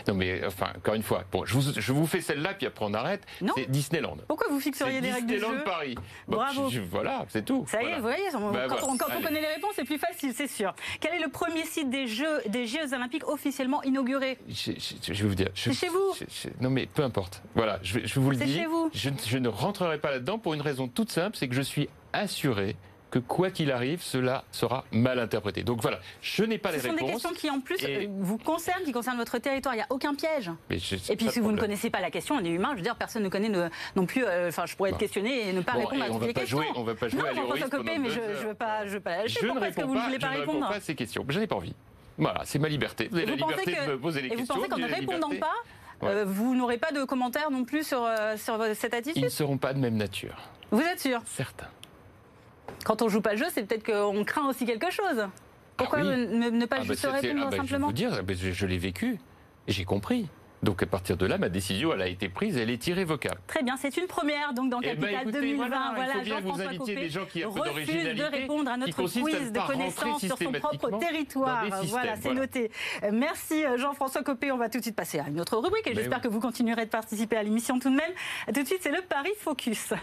[0.07, 2.85] Non, mais enfin, encore une fois, bon, je, vous, je vous fais celle-là, puis après
[2.85, 3.21] on arrête.
[3.41, 3.53] Non.
[3.57, 4.17] C'est Disneyland.
[4.27, 5.95] Pourquoi vous fixeriez des règles jeu Paris.
[6.27, 6.69] Bon, Bravo.
[6.69, 7.65] je- voilà, c'est tout.
[7.67, 8.85] Ça y est, vous voyez, on- Bah, quand, voilà.
[8.93, 9.23] on, quand on Allez.
[9.23, 10.73] connaît les réponses, c'est plus facile, c'est sûr.
[10.99, 14.37] Quel est le premier site des Jeux, des Jeux Olympiques officiellement inauguré?
[14.47, 15.49] Je, je- je vais vous dire.
[15.55, 16.13] C'est chez vous.
[16.61, 17.41] non, mais peu importe.
[17.55, 18.55] Voilà, je, vous le C'est dis.
[18.55, 18.89] chez vous.
[18.93, 21.61] Je, ne- je ne rentrerai pas là-dedans pour une raison toute simple, c'est que je
[21.61, 22.75] suis assuré
[23.09, 25.63] que quoi qu'il arrive, cela sera mal interprété.
[25.63, 27.11] Donc voilà, je n'ai pas Ce les sont des réponses.
[27.23, 29.73] questions qui, en plus, Et- euh, vous concernent, qui concernent votre territoire.
[29.75, 30.51] Il n'y a aucun piège.
[30.69, 32.69] mais je- Et puis, si vous ne connaissez pas la question, on est humain.
[32.71, 34.25] Je veux dire, personne ne connaît ne- non plus.
[34.25, 36.33] euh, Enfin, je pourrais être questionné et ne pas Bon, répondre et à toutes les
[36.33, 36.57] questions.
[36.57, 38.99] jouer- on va pas jouer non, à l'héroïsme mais je ne veux pas, je veux
[38.99, 39.39] pas lâcher.
[39.41, 40.75] Je ne est-ce que réponds vous ne pas, voulez pas je ne réponds répondre pas
[40.75, 41.25] à ces questions.
[41.29, 41.73] Je n'ai pas envie.
[42.17, 43.07] Voilà, c'est ma liberté.
[43.11, 44.55] Vous avez Et la vous pensez liberté que- de me poser les Et vous questions.
[44.55, 47.63] pensez qu'en vous ne avez la répondant pas, euh, vous n'aurez pas de commentaires non
[47.63, 50.35] plus sur, euh, sur cette Ils attitude ne seront pas de même nature.
[50.71, 51.67] Vous êtes sûr Certains.
[52.85, 55.27] Quand on joue pas le jeu, c'est peut-être qu'on craint aussi quelque chose.
[55.75, 56.27] Pourquoi Ah oui.
[56.27, 58.23] ne, ne pas Ah bah, juste c'est- répondre ah bah, Je vais simplement vous dire,
[58.23, 59.19] bah, je, je l'ai vécu
[59.67, 60.27] j'ai compris.
[60.63, 63.39] Donc à partir de là, ma décision, elle a été prise, elle est irrévocable.
[63.45, 65.67] Très bien, c'est une première donc dans Eh ben, Capital écoutez, 2020.
[65.67, 70.25] voilà, vous Jean-François Copé des gens qui refuse de répondre à notre quiz de connaissances
[70.25, 71.63] sur son propre territoire.
[71.89, 72.39] Voilà, c'est voilà.
[72.41, 72.71] noté.
[73.11, 74.51] Merci euh, Jean-François Copé.
[74.51, 76.23] On va tout de suite passer à une autre rubrique et Ben j'espère oui.
[76.23, 78.11] que vous continuerez de participer à l'émission tout de même.
[78.47, 79.93] Tout de suite, c'est le Paris Focus.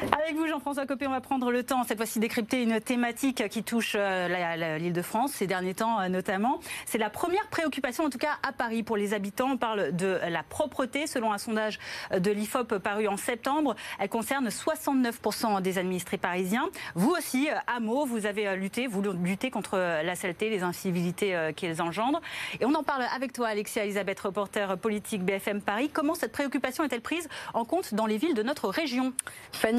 [0.00, 3.64] Avec vous, Jean-François Copé, on va prendre le temps, cette fois-ci, décrypter une thématique qui
[3.64, 6.60] touche euh, l'île de France ces derniers temps euh, notamment.
[6.86, 9.50] C'est la première préoccupation, en tout cas à Paris, pour les habitants.
[9.52, 11.06] On parle de la propreté.
[11.06, 11.78] Selon un sondage
[12.16, 16.68] de l'IFOP paru en septembre, elle concerne 69% des administrés parisiens.
[16.94, 20.50] Vous aussi, euh, à Meaux, vous avez euh, lutté, vous luttez contre euh, la saleté,
[20.50, 22.20] les incivilités euh, qu'elles engendrent.
[22.60, 25.90] Et on en parle avec toi, Alexia Elisabeth, reporter politique BFM Paris.
[25.92, 29.12] Comment cette préoccupation est-elle prise en compte dans les villes de notre région?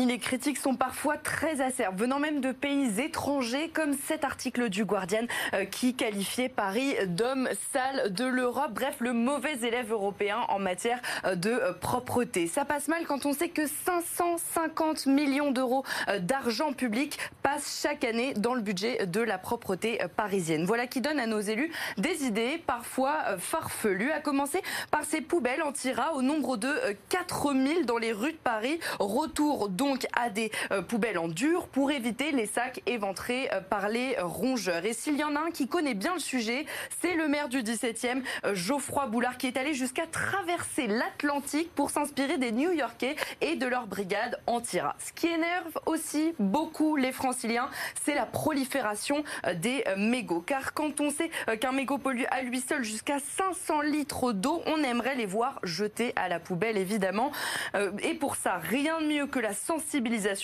[0.10, 4.84] Les critiques sont parfois très acerbes, venant même de pays étrangers, comme cet article du
[4.84, 10.58] Guardian euh, qui qualifiait Paris d'homme sale de l'Europe, bref, le mauvais élève européen en
[10.58, 12.48] matière euh, de euh, propreté.
[12.48, 15.86] Ça passe mal quand on sait que 550 millions d'euros
[16.22, 20.66] d'argent public passent chaque année dans le budget de la propreté parisienne.
[20.66, 25.62] Voilà qui donne à nos élus des idées parfois farfelues, à commencer par ces poubelles
[25.62, 28.80] anti-rats au nombre de euh, 4000 dans les rues de Paris.
[29.00, 33.90] Retour donc à des euh, poubelles en dur pour éviter les sacs éventrés euh, par
[33.90, 34.86] les rongeurs.
[34.86, 36.66] Et s'il y en a un qui connaît bien le sujet,
[37.02, 41.90] c'est le maire du 17e, euh, Geoffroy Boulard, qui est allé jusqu'à traverser l'Atlantique pour
[41.90, 44.96] s'inspirer des New-Yorkais et de leur brigade anti-rats.
[45.00, 47.70] Ce qui énerve aussi beaucoup les franciliens,
[48.04, 49.24] c'est la prolifération
[49.56, 50.44] des mégots.
[50.46, 54.84] Car quand on sait qu'un mégot pollue à lui seul jusqu'à 500 litres d'eau, on
[54.84, 57.32] aimerait les voir jetés à la poubelle, évidemment.
[58.04, 59.54] Et pour ça, rien de mieux que la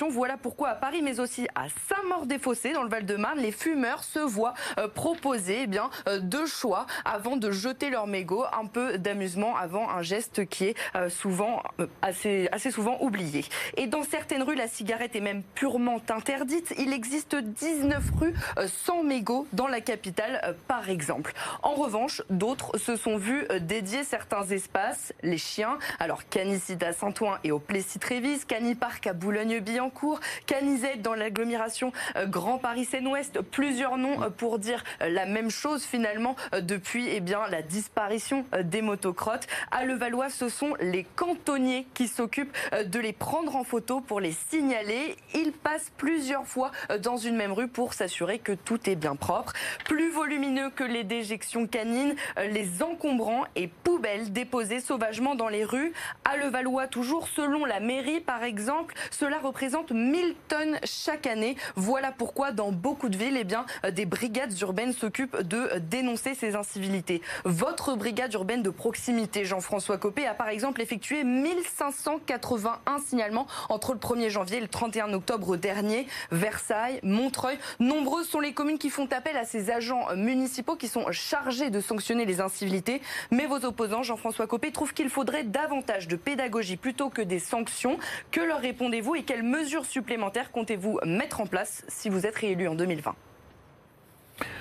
[0.09, 4.55] Voilà pourquoi à Paris, mais aussi à Saint-Maur-des-Fossés, dans le Val-de-Marne, les fumeurs se voient
[4.79, 5.79] euh, proposer eh
[6.09, 8.43] euh, deux choix avant de jeter leur mégot.
[8.59, 11.61] Un peu d'amusement avant un geste qui est euh, souvent,
[12.01, 13.45] assez, assez souvent oublié.
[13.77, 16.73] Et dans certaines rues, la cigarette est même purement interdite.
[16.79, 18.33] Il existe 19 rues
[18.67, 21.33] sans mégots dans la capitale, par exemple.
[21.61, 25.77] En revanche, d'autres se sont vus dédier certains espaces, les chiens.
[25.99, 32.57] Alors, Canicide à Saint-Ouen et au Plessis-Trévis, Canipark à Boulogne-Billancourt, Canizette dans l'agglomération euh, Grand
[32.57, 33.41] Paris Seine-Ouest.
[33.41, 38.45] Plusieurs noms euh, pour dire euh, la même chose finalement depuis eh bien, la disparition
[38.63, 39.47] des motocrottes.
[39.71, 44.31] À Levallois, ce sont les cantonniers qui s'occupent de les prendre en photo pour les
[44.31, 45.17] signaler.
[45.33, 46.71] Ils passent plusieurs fois
[47.01, 49.53] dans une même rue pour s'assurer que tout est bien propre.
[49.83, 55.93] Plus volumineux que les déjections canines, les encombrants et poubelles déposées sauvagement dans les rues.
[56.23, 58.95] À Levallois, toujours selon la mairie par exemple,
[59.25, 61.55] cela représente 1000 tonnes chaque année.
[61.75, 65.79] Voilà pourquoi dans beaucoup de villes, eh bien, euh, des brigades urbaines s'occupent de euh,
[65.79, 67.23] dénoncer ces incivilités.
[67.43, 73.99] Votre brigade urbaine de proximité, Jean-François Copé, a par exemple effectué 1581 signalements entre le
[73.99, 76.05] 1er janvier et le 31 octobre dernier.
[76.29, 81.11] Versailles, Montreuil, nombreuses sont les communes qui font appel à ces agents municipaux qui sont
[81.11, 83.01] chargés de sanctionner les incivilités.
[83.31, 87.97] Mais vos opposants, Jean-François Copé, trouvent qu'il faudrait davantage de pédagogie plutôt que des sanctions.
[88.29, 89.14] Que leur répondez-vous?
[89.15, 93.15] Et quelles mesures supplémentaires comptez-vous mettre en place si vous êtes réélu en 2020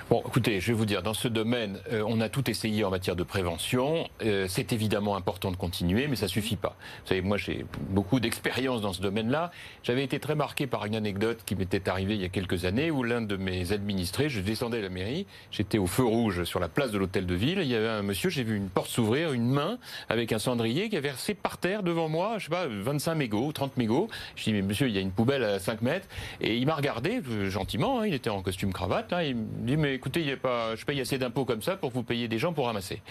[0.07, 2.91] Bon, écoutez, je vais vous dire, dans ce domaine, euh, on a tout essayé en
[2.91, 4.07] matière de prévention.
[4.23, 6.75] Euh, c'est évidemment important de continuer, mais ça suffit pas.
[7.01, 9.49] Vous savez, moi, j'ai beaucoup d'expérience dans ce domaine-là.
[9.81, 12.91] J'avais été très marqué par une anecdote qui m'était arrivée il y a quelques années,
[12.91, 16.59] où l'un de mes administrés, je descendais à la mairie, j'étais au feu rouge sur
[16.59, 18.91] la place de l'hôtel de ville, il y avait un monsieur, j'ai vu une porte
[18.91, 22.51] s'ouvrir, une main avec un cendrier qui a versé par terre devant moi, je sais
[22.51, 24.07] pas, 25 mégots, 30 mégots.
[24.35, 26.07] Je dis, mais monsieur, il y a une poubelle à 5 mètres.
[26.41, 29.45] Et il m'a regardé euh, gentiment, hein, il était en costume cravate, là, il me
[29.65, 32.03] dit, mais écoutez, y a pas, je paye assez d'impôts comme ça pour que vous
[32.03, 33.01] payiez des gens pour ramasser.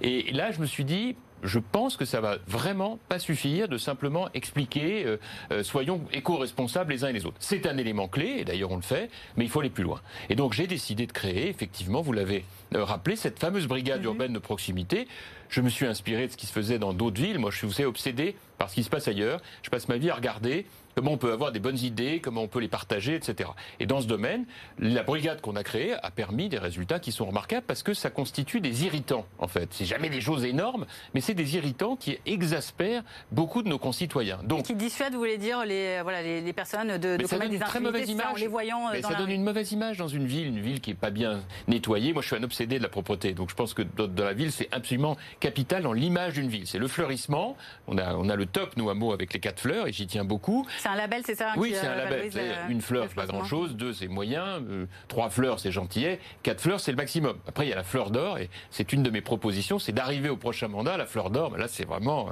[0.00, 3.78] Et là, je me suis dit, je pense que ça va vraiment pas suffire de
[3.78, 5.16] simplement expliquer, euh,
[5.52, 7.36] euh, soyons éco-responsables les uns et les autres.
[7.40, 10.00] C'est un élément clé, et d'ailleurs on le fait, mais il faut aller plus loin.
[10.28, 14.06] Et donc j'ai décidé de créer, effectivement, vous l'avez euh, rappelé, cette fameuse brigade mhm.
[14.06, 15.08] urbaine de proximité.
[15.48, 17.38] Je me suis inspiré de ce qui se faisait dans d'autres villes.
[17.40, 19.40] Moi, je suis obsédé par ce qui se passe ailleurs.
[19.62, 20.64] Je passe ma vie à regarder
[21.00, 23.48] comment on peut avoir des bonnes idées, comment on peut les partager, etc.
[23.78, 24.44] Et dans ce domaine,
[24.78, 28.10] la brigade qu'on a créée a permis des résultats qui sont remarquables parce que ça
[28.10, 29.70] constitue des irritants, en fait.
[29.72, 30.84] C'est jamais des choses énormes,
[31.14, 34.40] mais c'est des irritants qui exaspèrent beaucoup de nos concitoyens.
[34.44, 37.80] Donc, qui dissuadent, vous voulez dire, les, voilà, les, personnes de, de commettre des très
[37.80, 38.26] mauvaise image.
[38.32, 40.82] en les voyant euh, mais Ça donne une mauvaise image dans une ville, une ville
[40.82, 42.12] qui est pas bien nettoyée.
[42.12, 44.52] Moi, je suis un obsédé de la propreté, donc je pense que dans la ville,
[44.52, 46.66] c'est absolument capital dans l'image d'une ville.
[46.66, 47.56] C'est le fleurissement.
[47.86, 50.06] On a, on a le top, nous, à mots avec les quatre fleurs, et j'y
[50.06, 50.66] tiens beaucoup.
[50.76, 52.30] C'est un label, c'est ça Oui, c'est un label.
[52.68, 53.76] une fleur, c'est pas grand-chose.
[53.76, 54.60] Deux, c'est moyen.
[54.68, 56.20] Euh, trois fleurs, c'est gentillet.
[56.42, 57.36] Quatre fleurs, c'est le maximum.
[57.46, 60.28] Après, il y a la fleur d'or, et c'est une de mes propositions, c'est d'arriver
[60.28, 60.96] au prochain mandat.
[60.96, 62.28] La fleur d'or, là, c'est vraiment.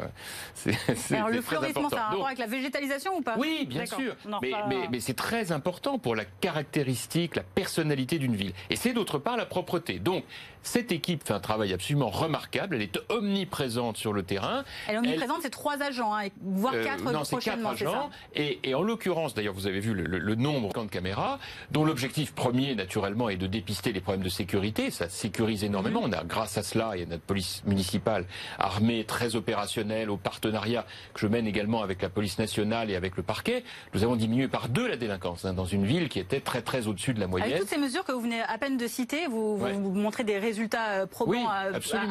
[0.67, 3.37] Euh, c'est, Alors, le fleurissement, ça a un rapport avec la végétalisation ou pas?
[3.39, 4.15] Oui, bien sûr.
[4.43, 4.53] Mais,
[4.91, 8.53] mais c'est très important pour la caractéristique, la personnalité d'une ville.
[8.71, 9.99] Et c'est d'autre part la propreté.
[9.99, 10.25] Donc,
[10.63, 12.77] cette équipe fait un travail absolument remarquable.
[12.77, 14.65] Elle est omniprésente sur le terrain.
[14.87, 17.71] Elle est omniprésente, c'est trois agents, hein, voire euh, quatre non, prochainement.
[17.71, 18.11] Quatre agents.
[18.39, 21.41] Et, et, en l'occurrence, d'ailleurs, vous avez vu le, nombre de caméras,
[21.73, 24.91] dont l'objectif premier, naturellement, est de dépister les problèmes de sécurité.
[24.93, 26.03] Ça sécurise énormément.
[26.03, 26.15] Mhm.
[26.15, 28.27] On a, grâce à cela, il y a notre police municipale
[28.59, 33.17] armée, très opérationnelle, au partenariat que je mène également avec la police nationale et avec
[33.17, 33.65] le parquet.
[33.93, 36.87] Nous avons diminué par deux la délinquance hein, dans une ville qui était très très
[36.87, 37.49] au-dessus de la moyenne.
[37.49, 40.39] Avec toutes ces mesures que vous venez à peine de citer, vous, vous, montrez des
[40.39, 41.71] résultats euh, probants à,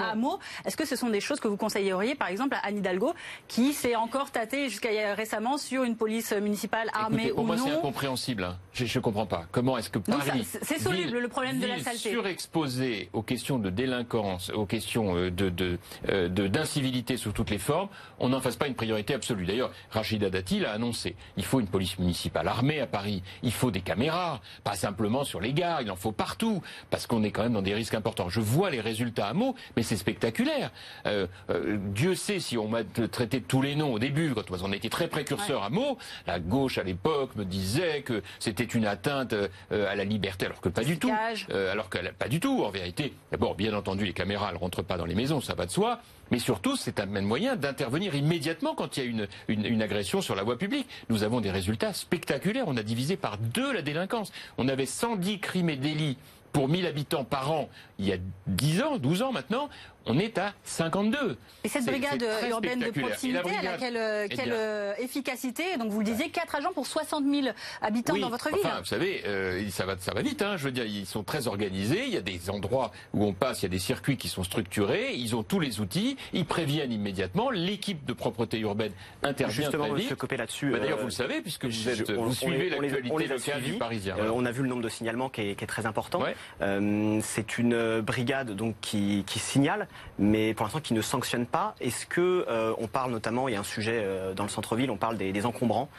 [0.09, 0.39] à, mots.
[0.65, 3.13] Est-ce que ce sont des choses que vous conseilleriez, par exemple, à Anne Hidalgo,
[3.47, 7.71] qui s'est encore tâtée jusqu'à récemment sur une police municipale armée Écoutez, pour moi, c'est
[7.71, 8.43] incompréhensible.
[8.43, 8.57] Hein.
[8.73, 9.45] Je ne comprends pas.
[9.51, 13.69] Comment est-ce que Paris, c'est soluble le problème de la saleté, surexposé aux questions de
[13.69, 15.77] délinquance, aux questions euh, de
[16.09, 19.45] euh, d'incivilité sous toutes les formes, on n'en fasse pas une priorité absolue.
[19.45, 21.15] D'ailleurs, Rachida Dati l'a annoncé.
[21.37, 23.23] Il faut une police municipale armée à Paris.
[23.43, 25.81] Il faut des caméras, pas simplement sur les gares.
[25.81, 28.29] Il en faut partout parce qu'on est quand même dans des risques importants.
[28.29, 30.71] Je vois les résultats à mots, mais c'est spectaculaire.
[31.05, 34.43] Euh, euh, Dieu sait si on m'a traité de tous les noms au début, quand
[34.63, 35.97] on était très précurseur à mots.
[36.25, 40.61] La gauche à l'époque me disait que c'était une atteinte euh, à la liberté, alors
[40.61, 41.11] que pas du tout.
[41.51, 43.13] alors que pas du tout, en vérité.
[43.31, 45.99] D'abord, bien entendu, les caméras, elles rentrent pas dans les maisons, ça va de soi.
[46.31, 49.81] Mais surtout, c'est un même moyen d'intervenir immédiatement quand il y a une, une, une,
[49.81, 50.87] agression sur la voie publique.
[51.09, 52.65] Nous avons des résultats spectaculaires.
[52.67, 54.31] On a divisé par deux la délinquance.
[54.57, 56.17] On avait 110 crimes et délits
[56.51, 58.17] pour 1000 habitants par an il y a
[58.47, 59.69] 10 ans, 12 ans maintenant,
[60.07, 61.37] on est à 52.
[61.63, 65.77] Et cette brigade urbaine de proximité, elle a quelle, euh, eh euh, efficacité?
[65.77, 67.47] Donc vous le disiez, 4 agents pour 60 000
[67.81, 68.59] habitants dans votre ville.
[68.63, 70.41] Enfin, vous savez, euh, ça, va, ça va vite.
[70.41, 72.05] Hein, je veux dire, ils sont très organisés.
[72.05, 74.43] Il y a des endroits où on passe, il y a des circuits qui sont
[74.43, 75.13] structurés.
[75.13, 76.17] Ils ont tous les outils.
[76.33, 77.49] Ils préviennent immédiatement.
[77.49, 78.91] L'équipe de propreté urbaine
[79.23, 80.15] intervient Justement, très vite.
[80.15, 80.71] Couper là-dessus.
[80.71, 84.15] Bah, d'ailleurs, vous le savez, puisque vous, êtes, vous suivez l'actualité locale du Parisien.
[84.33, 86.23] on a vu le nombre de signalements qui est, qui est très important.
[86.59, 89.87] c'est une brigade donc qui, qui signale,
[90.19, 91.75] mais pour l'instant qui ne sanctionnent pas.
[91.79, 94.89] Est-ce que euh, on parle notamment, il y a un sujet euh, dans le centre-ville,
[94.91, 95.89] on parle des, encombrants.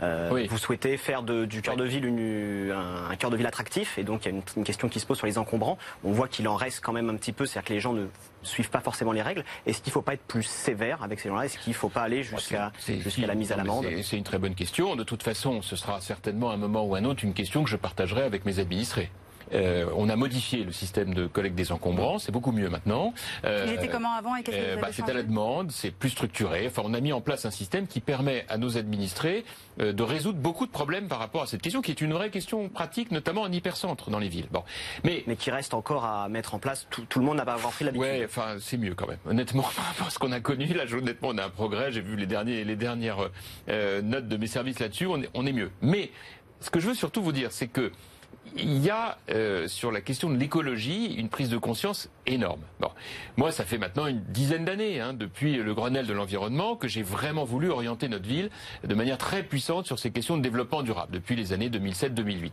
[0.00, 2.06] Euh, vous souhaitez faire du cœur de ville
[2.72, 5.16] un, cœur de ville attractif, et donc il y a une, question qui se pose
[5.16, 5.78] sur les encombrants.
[6.04, 8.06] On voit qu'il en reste quand même un petit peu, c'est-à-dire que les gens ne
[8.42, 9.44] suivent pas forcément les règles.
[9.66, 11.46] Est-ce qu'il ne faut pas être plus sévère avec ces gens-là?
[11.46, 12.72] Est-ce qu'il ne faut pas aller jusqu'à
[13.26, 13.86] la mise à l'amende?
[14.02, 14.96] C'est une très bonne question.
[14.96, 17.76] De toute façon, ce sera certainement un moment ou un autre une question que je
[17.76, 19.10] partagerai avec mes administrés.
[19.52, 23.14] Euh, on a modifié le système de collecte des encombrants, c'est beaucoup mieux maintenant.
[23.44, 25.90] Euh, Il était comment avant et qu'est-ce que euh, bah, C'est à la demande, c'est
[25.90, 26.66] plus structuré.
[26.66, 29.44] Enfin, on a mis en place un système qui permet à nos administrés
[29.78, 32.68] de résoudre beaucoup de problèmes par rapport à cette question, qui est une vraie question
[32.68, 34.48] pratique, notamment en hypercentre dans les villes.
[34.50, 34.64] Bon,
[35.04, 36.88] mais mais qui reste encore à mettre en place.
[36.90, 38.08] Tout, le monde n'a pas encore pris l'habitude.
[38.08, 39.18] Ouais, enfin, c'est mieux quand même.
[39.26, 41.92] Honnêtement, par rapport à ce qu'on a connu, là, honnêtement, on a un progrès.
[41.92, 43.30] J'ai vu les derniers, les dernières
[43.68, 45.06] notes de mes services là-dessus.
[45.06, 45.70] On est, on est mieux.
[45.80, 46.10] Mais
[46.60, 47.92] ce que je veux surtout vous dire, c'est que
[48.56, 52.60] il y a euh, sur la question de l'écologie une prise de conscience énorme.
[52.80, 52.90] Bon,
[53.36, 57.02] moi, ça fait maintenant une dizaine d'années, hein, depuis le Grenelle de l'environnement, que j'ai
[57.02, 58.50] vraiment voulu orienter notre ville
[58.84, 62.52] de manière très puissante sur ces questions de développement durable, depuis les années 2007-2008.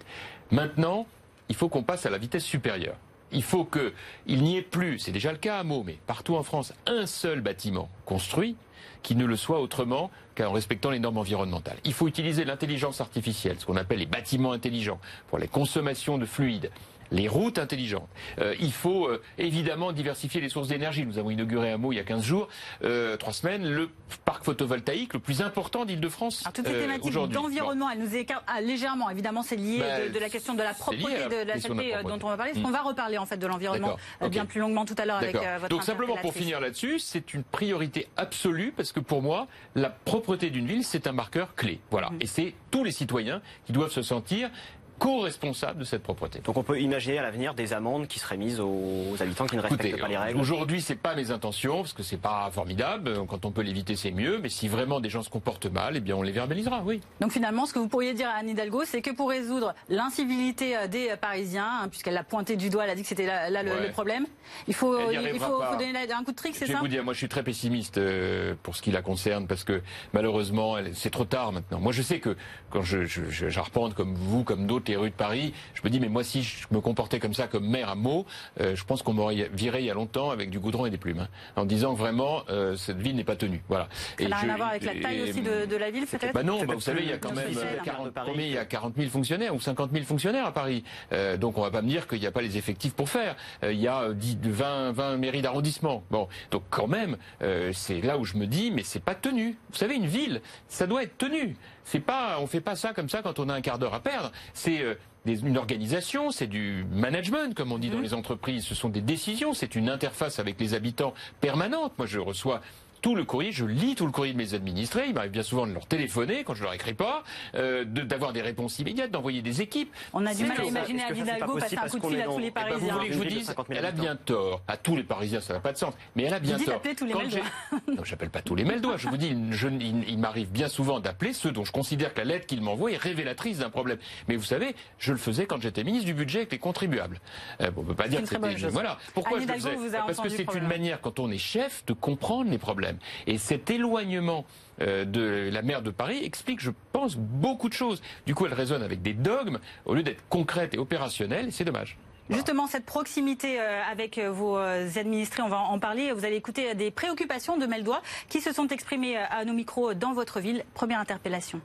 [0.52, 1.08] Maintenant,
[1.50, 2.96] il faut qu'on passe à la vitesse supérieure.
[3.32, 6.44] Il faut qu'il n'y ait plus, c'est déjà le cas à Meaux, mais partout en
[6.44, 8.56] France, un seul bâtiment construit
[9.04, 11.78] qui ne le soit autrement qu'en respectant les normes environnementales.
[11.84, 16.26] Il faut utiliser l'intelligence artificielle, ce qu'on appelle les bâtiments intelligents, pour les consommations de
[16.26, 16.72] fluides,
[17.12, 18.10] les routes intelligentes.
[18.40, 21.06] Euh, il faut euh, évidemment diversifier les sources d'énergie.
[21.06, 22.48] Nous avons inauguré un mot il y a 15 jours,
[22.84, 23.90] euh, trois semaines, le
[24.24, 26.42] parc photovoltaïque le plus important d'Île-de-France.
[26.44, 29.10] Alors toutes ces thématiques d'environnement, elles nous écartent ah, légèrement.
[29.10, 31.48] Évidemment, c'est lié Bah, de, de la question de la propreté lié à la de
[31.48, 32.52] la question de euh, dont on va parler.
[32.52, 32.64] Parce Mm.
[32.64, 35.36] qu'on va reparler en fait de l'environnement euh, bien plus longuement tout à l'heure avec
[35.36, 39.48] euh, votre Donc simplement pour finir là-dessus, c'est une priorité absolue parce que pour moi,
[39.76, 41.80] la propreté d'une ville, c'est un marqueur clé.
[41.92, 42.10] Voilà.
[42.12, 42.18] Mhm.
[42.22, 44.50] Et c'est tous les citoyens qui doivent se sentir
[45.00, 46.40] co-responsables de cette propreté.
[46.40, 49.62] Donc on peut imaginer à l'avenir des amendes qui seraient mises aux habitants qui ne
[49.62, 50.40] respectent Écoutez, pas les règles.
[50.40, 53.26] aujourd'hui, c'est pas mes intentions parce que c'est pas formidable.
[53.28, 54.40] Quand on peut l'éviter, c'est mieux.
[54.42, 56.82] Mais si vraiment des gens se comportent mal, eh bien, on les verbalisera.
[56.86, 57.02] Oui.
[57.22, 60.78] Donc finalement, ce que vous pourriez dire à Anne Hidalgo, c'est que pour résoudre l'incivilité
[60.78, 63.26] euh, des euh, Parisiens, hein, puisqu'elle l'a pointé du doigt, elle a dit que c'était
[63.28, 63.88] là, là le, Ouais.
[63.88, 64.26] le problème,
[64.68, 66.88] il faut, il faut, faut donner un coup de trick, c'est Je vais ça vous
[66.88, 69.82] dire, moi je suis très pessimiste euh, pour ce qui la concerne parce que
[70.14, 71.80] malheureusement c'est trop tard maintenant.
[71.80, 72.38] Moi je sais que
[72.70, 75.90] quand je, je, je- j'arpente comme vous, comme d'autres les rues de Paris, je me
[75.90, 78.26] dis mais moi si je me comportais comme ça comme maire à Meaux,
[78.62, 80.98] euh, je pense qu'on m'aurait viré il y a longtemps avec du goudron et des
[80.98, 83.62] plumes, hein, en disant que vraiment euh, cette ville n'est pas tenue.
[83.68, 83.88] Voilà.
[84.20, 86.34] Ça n'a rien à voir avec la taille et- aussi de, de la ville, peut-être
[86.34, 87.84] bah non, bah vous savez, il y a quand même social, euh, hein.
[87.86, 88.30] 40, de Paris.
[88.32, 90.84] combien il y a 40 000 fonctionnaires ou 50 000 fonctionnaires à Paris.
[91.12, 93.36] Euh, donc on va pas me dire qu'il n'y a pas les effectifs pour faire.
[93.64, 96.04] Euh, il y a euh, 10, 20, 20 mairies d'arrondissement.
[96.12, 99.58] Bon, donc quand même, euh, c'est là où je me dis, mais c'est pas tenu.
[99.72, 101.56] Vous savez, une ville, ça doit être tenu.
[101.86, 104.00] C'est pas, on fait pas ça comme ça quand on a un quart d'heure à
[104.02, 104.32] perdre.
[104.54, 104.96] C'est euh,
[105.26, 108.66] des- une organisation, c'est du management, comme on dit dans les entreprises.
[108.66, 111.94] Ce sont des décisions, c'est une interface avec les habitants permanente.
[111.98, 112.62] Moi, je reçois
[113.02, 115.06] tout le courrier, je lis tout le courrier de mes administrés.
[115.08, 117.24] Il m'arrive bien souvent de leur téléphoner quand je leur écris pas,
[117.56, 119.94] euh, de- d'avoir des réponses immédiates, d'envoyer des équipes.
[120.14, 122.20] On a du mal à imaginer pas Hidalgo passer un parce coup de qu'on fil
[122.20, 122.94] est à tous les Eh ben, vous Parisiens.
[122.96, 124.62] voulez que je vous de dise, 50 000 elle a bien tort.
[124.68, 125.94] À tous les Parisiens, ça n'a pas de sens.
[126.16, 126.76] Mais elle a bien tort.
[126.76, 127.42] appeler tous les Quand j'ai-
[127.96, 128.98] Non, j'appelle pas tous les Meldois.
[128.98, 132.20] Je vous dis, je- il, il m'arrive bien souvent d'appeler ceux dont je considère que
[132.20, 133.98] la lettre qu'ils m'envoient est révélatrice d'un problème.
[134.28, 137.20] Mais vous savez, je le faisais quand j'étais ministre du budget avec les contribuables.
[137.62, 138.56] Euh, bon, on peut pas dire que c'était.
[138.70, 138.98] Voilà.
[139.14, 141.86] Pourquoi Anne je le faisais vous Parce que c'est une manière, quand on est chef,
[141.86, 142.95] de comprendre les problèmes.
[143.28, 144.46] Et cet éloignement
[144.82, 148.02] euh, de la maire de Paris explique, je pense, beaucoup de choses.
[148.26, 151.48] Du coup, elle résonne avec des dogmes au lieu d'être concrète et opérationnelle.
[151.48, 151.98] et C'est dommage.
[152.30, 156.12] Justement, cette proximité euh, avec euh, vos administrés, on va en parler.
[156.12, 160.14] Vous allez écouter des préoccupations de Meldois qui se sont exprimées à nos micros dans
[160.14, 160.64] votre ville.
[160.74, 161.62] Première interpellation.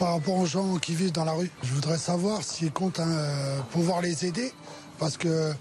[0.00, 3.60] Par rapport aux gens qui vivent dans la rue, je voudrais savoir s'ils comptent euh,
[3.70, 4.50] pouvoir les aider.
[4.98, 5.52] Parce que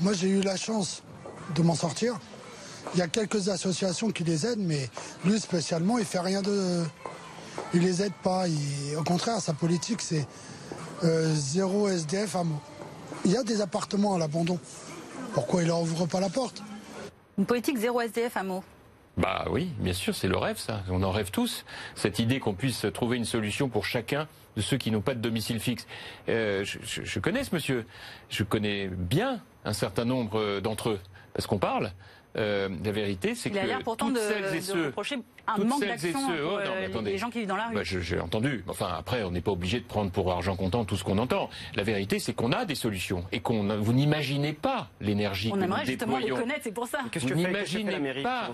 [0.00, 1.04] moi, j'ai eu la chance
[1.54, 2.18] de m'en sortir.
[2.94, 4.88] Il y a quelques associations qui les aident, mais
[5.24, 6.82] lui spécialement, il fait rien de.
[7.74, 8.46] Il les aide pas.
[8.48, 10.26] Il- Au contraire, sa politique, c'est
[11.04, 12.60] euh, zéro SDF à mot.
[13.24, 14.58] Il y a des appartements à l'abandon.
[15.34, 16.62] Pourquoi il leur ouvre pas la porte?
[17.38, 18.64] Une politique zéro SDF à mots.
[19.18, 20.82] Bah oui, bien sûr, c'est le rêve, ça.
[20.90, 21.64] On en rêve tous.
[21.94, 25.20] Cette idée qu'on puisse trouver une solution pour chacun de ceux qui n'ont pas de
[25.20, 25.86] domicile fixe.
[26.28, 27.84] Euh, je, je- je connais ce monsieur.
[28.30, 31.00] Je connais bien un certain nombre euh, d'entre eux.
[31.34, 31.92] Parce qu'on parle.
[32.36, 34.86] Euh, la vérité, c'est Il a que l'air pourtant toutes de, celles et de ceux
[34.86, 37.12] reprocher un toutes manque celles et d'action oh, non, mais euh, attendez.
[37.12, 37.74] les gens qui vivent dans la rue.
[37.74, 38.62] Bah, J'ai entendu.
[38.68, 41.48] Enfin, après, on n'est pas obligé de prendre pour argent comptant tout ce qu'on entend.
[41.74, 45.64] La vérité, c'est qu'on a des solutions et qu'on vous n'imaginez pas l'énergie On que
[45.64, 46.42] aimerait nous justement les déployons.
[46.42, 46.98] connaître, c'est pour ça.
[47.10, 48.50] Qu'est-ce Vous que que la n'imaginez pas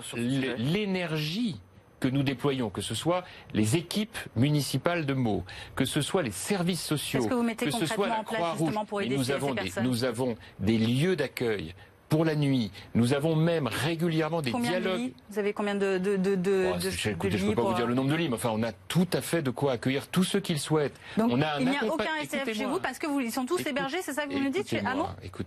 [0.57, 1.59] l'énergie
[1.99, 6.31] que nous déployons, que ce soit les équipes municipales de Meaux, que ce soit les
[6.31, 8.75] services sociaux, que vous mettez ce soit la Croix-Rouge.
[9.09, 11.73] nous avons ces des, personnes nous avons des lieux d'accueil
[12.13, 12.69] pour la nuit.
[12.93, 14.99] Nous avons même régulièrement des Combien de dialogues.
[14.99, 17.49] lits Vous avez combien de, de, de, de, Oh, de- je, de écoutez, je ne
[17.49, 19.41] peux pas vous dire le nombre de lits, mais enfin, on a tout à fait
[19.41, 20.93] de quoi accueillir tous ceux qui le souhaitent.
[21.17, 23.31] Donc on a un il n'y a aucun SDF chez vous parce que vous, ils
[23.31, 24.83] sont tous Écoute- hébergés, c'est ça que vous nous dites chez.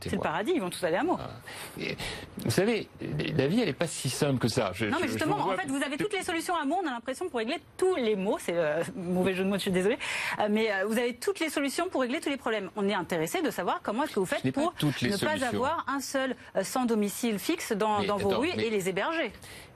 [0.02, 1.16] C'est le paradis, ils vont tous aller à Hameau.
[1.81, 1.96] Et,
[2.44, 2.88] Vous savez,
[3.37, 4.72] la vie, elle n'est pas si simple que ça.
[4.74, 6.81] Je- Non, mais justement, en fait, vous avez toutes les solutions à mots.
[6.83, 8.38] On a l'impression pour régler tous les mots.
[8.40, 9.98] C'est euh, mauvais jeu de mots, je suis désolée.
[10.40, 12.70] Euh, mais euh, vous avez toutes les solutions pour régler tous les problèmes.
[12.74, 16.00] On est intéressé de savoir comment est-ce que vous faites pour ne pas avoir un
[16.00, 19.32] seul sans domicile fixe dans, Mais dans vos attends, rues et les héberger.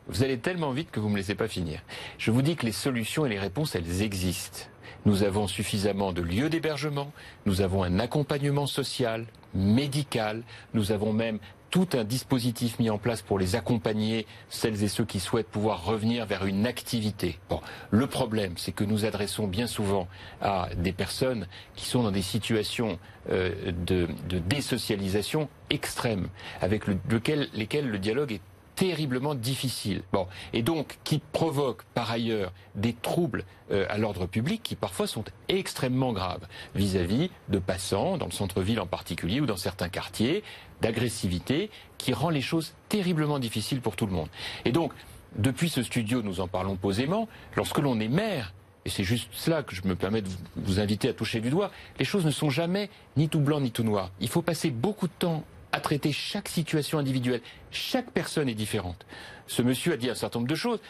[0.08, 1.80] Vous allez tellement vite que vous ne me laissez pas finir.
[2.18, 4.60] Je vous dis que les solutions et les réponses, elles existent.
[5.06, 7.10] Nous avons suffisamment de lieux d'hébergement,
[7.46, 10.42] nous avons un accompagnement social, médical,
[10.74, 11.38] nous avons même
[11.70, 15.84] tout un dispositif mis en place pour les accompagner, celles et ceux qui souhaitent pouvoir
[15.84, 17.38] revenir vers une activité.
[17.48, 20.08] Bon, le problème, c'est que nous adressons bien souvent
[20.40, 22.98] à des personnes qui sont dans des situations
[23.30, 26.28] euh, de, de désocialisation extrême,
[26.60, 28.40] avec le- lequel- lesquelles le dialogue est
[28.76, 30.02] terriblement difficile.
[30.10, 35.06] Bon, et donc qui provoque par ailleurs des troubles euh, à l'ordre public qui parfois
[35.06, 40.42] sont extrêmement graves vis-à-vis de passants, dans le centre-ville en particulier ou dans certains quartiers,
[40.80, 44.28] d'agressivité qui rend les choses terriblement difficiles pour tout le monde.
[44.64, 44.92] Et donc,
[45.36, 48.52] depuis ce studio, nous en parlons posément, lorsque l'on est maire,
[48.84, 51.70] et c'est juste cela que je me permets de vous inviter à toucher du doigt,
[51.98, 54.10] les choses ne sont jamais ni tout blanc ni tout noir.
[54.20, 57.42] Il faut passer beaucoup de temps à traiter chaque situation individuelle.
[57.70, 59.06] Chaque personne est différente.
[59.46, 60.80] Ce monsieur a dit un certain nombre de choses.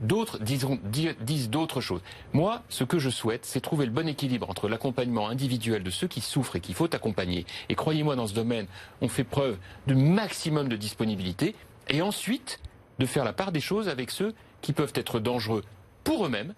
[0.00, 2.00] D'autres disent d'autres choses.
[2.32, 6.08] Moi, ce que je souhaite, c'est trouver le bon équilibre entre l'accompagnement individuel de ceux
[6.08, 7.44] qui souffrent et qu'il faut accompagner.
[7.68, 8.66] Et croyez-moi, dans ce domaine,
[9.02, 11.54] on fait preuve du maximum de disponibilité.
[11.88, 12.60] Et ensuite,
[12.98, 15.64] de faire la part des choses avec ceux qui peuvent être dangereux
[16.04, 16.54] pour eux-mêmes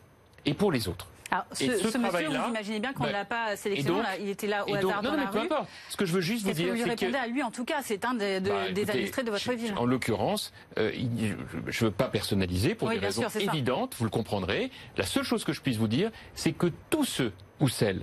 [0.47, 1.09] et pour les autres.
[1.33, 4.69] Alors, ce, ce, monsieur, vous imaginez bien qu'on ne l'a pas sélectionné, il était là
[4.69, 5.67] au hasard dans la peu Importe.
[5.89, 7.51] Ce que je veux juste vous dire, c'est que vous lui répondez à lui en
[7.51, 9.73] tout cas, c'est un des, bah, administrés de votre ville.
[9.77, 10.93] En l'occurrence, euh,
[11.69, 14.71] je ne veux pas personnaliser pour des raisons évidentes, vous le comprendrez.
[14.99, 18.03] La seule chose que je puisse vous dire, c'est que tous ceux ou celles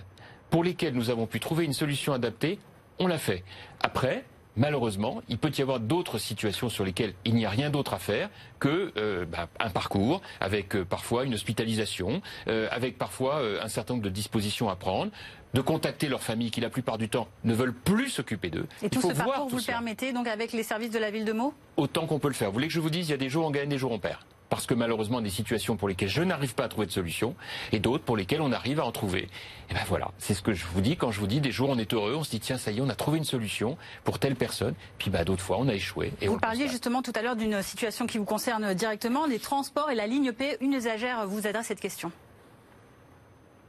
[0.49, 2.57] pour lesquels nous avons pu trouver une solution adaptée,
[2.97, 3.43] on l'a fait.
[3.81, 4.25] Après,
[4.59, 7.99] malheureusement, il peut y avoir d'autres situations sur lesquelles il n'y a rien d'autre à
[7.99, 8.29] faire
[8.59, 13.93] que euh, bah, un parcours, avec euh, parfois une hospitalisation, euh, avec parfois un certain
[13.93, 15.11] nombre de dispositions à prendre
[15.55, 18.67] de contacter leur famille qui la plupart du temps ne veulent plus s'occuper d'eux.
[18.83, 21.33] Et tout ce parcours, vous le permettez donc avec les services de la ville de
[21.33, 21.55] Meaux?
[21.75, 22.49] Autant qu'on peut le faire.
[22.49, 23.91] Vous voulez que je vous dise, il y a des jours on gagne, des jours
[23.91, 26.91] on perd parce que malheureusement des situations pour lesquelles je n'arrive pas à trouver de
[26.91, 27.35] solution
[27.71, 29.27] et d'autres pour lesquelles on arrive à en trouver.
[29.69, 31.69] Et ben voilà, c'est ce que je vous dis quand je vous dis des jours
[31.69, 33.77] on est heureux, on se dit tiens ça y est, on a trouvé une solution
[34.03, 36.11] pour telle personne, puis bah d'autres fois on a échoué.
[36.21, 39.91] Et vous parliez justement tout à l'heure d'une situation qui vous concerne directement, les transports
[39.91, 40.57] et la ligne P.
[40.61, 42.11] Une usagère vous adresse cette question.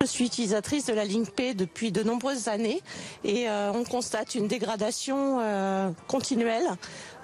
[0.03, 2.81] Je suis utilisatrice de la ligne P depuis de nombreuses années
[3.23, 6.67] et euh, on constate une dégradation euh, continuelle.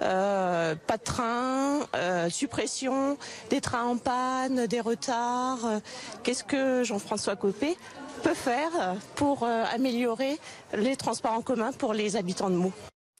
[0.02, 1.80] Euh, pas de train,
[2.28, 3.16] suppression,
[3.48, 5.80] des trains en panne, des retards.
[6.22, 7.78] Qu'est-ce que Jean-François Copé
[8.22, 10.38] peut faire pour améliorer
[10.74, 12.72] les transports en commun pour les habitants de Meaux?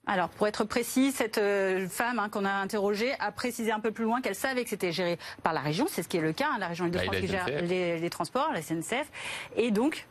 [0.06, 3.90] Alors, pour être précis, cette euh, femme hein, qu'on a interrogée a précisé un peu
[3.90, 6.32] plus loin qu'elle savait que c'était géré par la région, c'est ce qui est le
[6.32, 9.10] cas, hein, la région Île-de-France qui gère les, transports, la SNCF,
[9.56, 10.06] et donc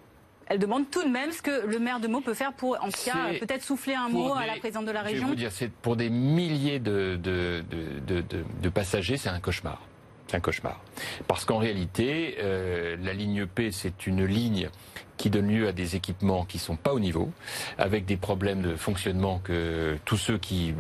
[0.48, 2.90] elle demande tout de même ce que le maire de Meaux peut faire pour, en
[2.90, 5.22] tout cas, peut-être souffler un mot à la présidente de la région.
[5.22, 9.82] Je vais vous dire, c'est pour des milliers de, de passagers, c'est un cauchemar.
[10.28, 10.82] C'est un cauchemar.
[11.28, 14.70] Parce qu'en réalité, euh, la ligne P, c'est une ligne
[15.18, 17.32] qui donne lieu à des équipements qui sont pas au niveau,
[17.78, 20.74] avec des problèmes de fonctionnement que tous ceux qui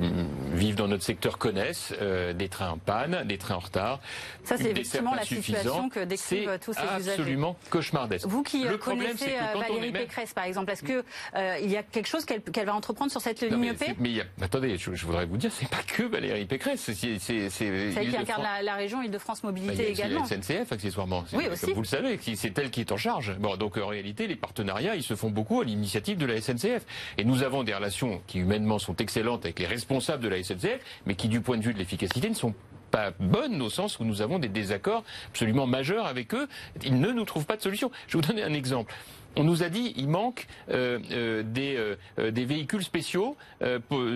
[0.53, 3.99] vivent dans notre secteur connaissent, euh, des trains en panne, des trains en retard.
[4.43, 7.11] Ça, c'est effectivement la situation que décrivent tous ces usagers.
[7.11, 8.27] absolument cauchemardesque.
[8.27, 11.03] Vous qui le connaissez euh, Valérie Pécresse, par exemple, est-ce que
[11.35, 14.77] euh, il y a quelque chose qu'elle va entreprendre sur cette ligne P Mais, attendez,
[14.77, 16.91] je, voudrais vous dire, c'est pas que Valérie Pécresse.
[16.91, 17.19] C'est
[17.49, 20.25] celle qui incarne la, région Île-de-France Mobilité bah, également.
[20.25, 21.23] C'est la SNCF accessoirement.
[21.33, 21.73] Oui, aussi.
[21.73, 23.37] Vous le savez, c'est elle qui est en charge.
[23.39, 26.85] Bon, donc en réalité les partenariats, ils se font beaucoup à l'initiative de la SNCF.
[27.17, 30.79] Et nous avons des relations qui humainement sont excellentes avec les responsables de la SNCF,
[31.05, 32.53] mais qui du point de vue de l'efficacité ne sont
[32.91, 36.47] pas bonnes au sens où nous avons des désaccords absolument majeurs avec eux.
[36.83, 37.91] Ils ne nous trouvent pas de solution.
[38.07, 38.93] Je vais vous donner un exemple.
[39.37, 43.35] On nous a dit il manque euh, euh, des, euh, des, véhicules spéciaux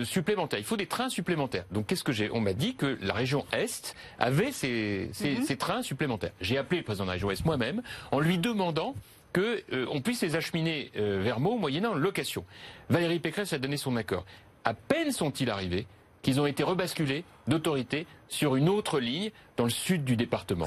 [0.04, 0.58] supplémentaires.
[0.58, 1.64] Il faut des trains supplémentaires.
[1.70, 2.30] Donc qu'est-ce que j'ai?
[2.32, 5.42] On m'a dit que la région Est avait ces, ces, mhm.
[5.42, 6.32] ces trains supplémentaires.
[6.40, 7.82] J'ai appelé le président de la région Est moi-même
[8.12, 8.94] en lui demandant
[9.32, 12.44] qu'on euh, puisse les acheminer euh, vers Meaux moyennant location.
[12.88, 14.24] Valérie Pécresse a donné son accord.
[14.64, 15.86] À peine sont-ils arrivés
[16.22, 20.66] qu'ils ont été rebasculés d'autorité sur une autre ligne dans le sud du département.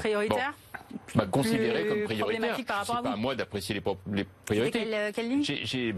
[1.14, 2.56] Bah, considéré comme prioritaire.
[2.56, 4.80] C'est pas à moi d'apprécier les, priorités.
[4.80, 5.44] Quelle, quelle ligne?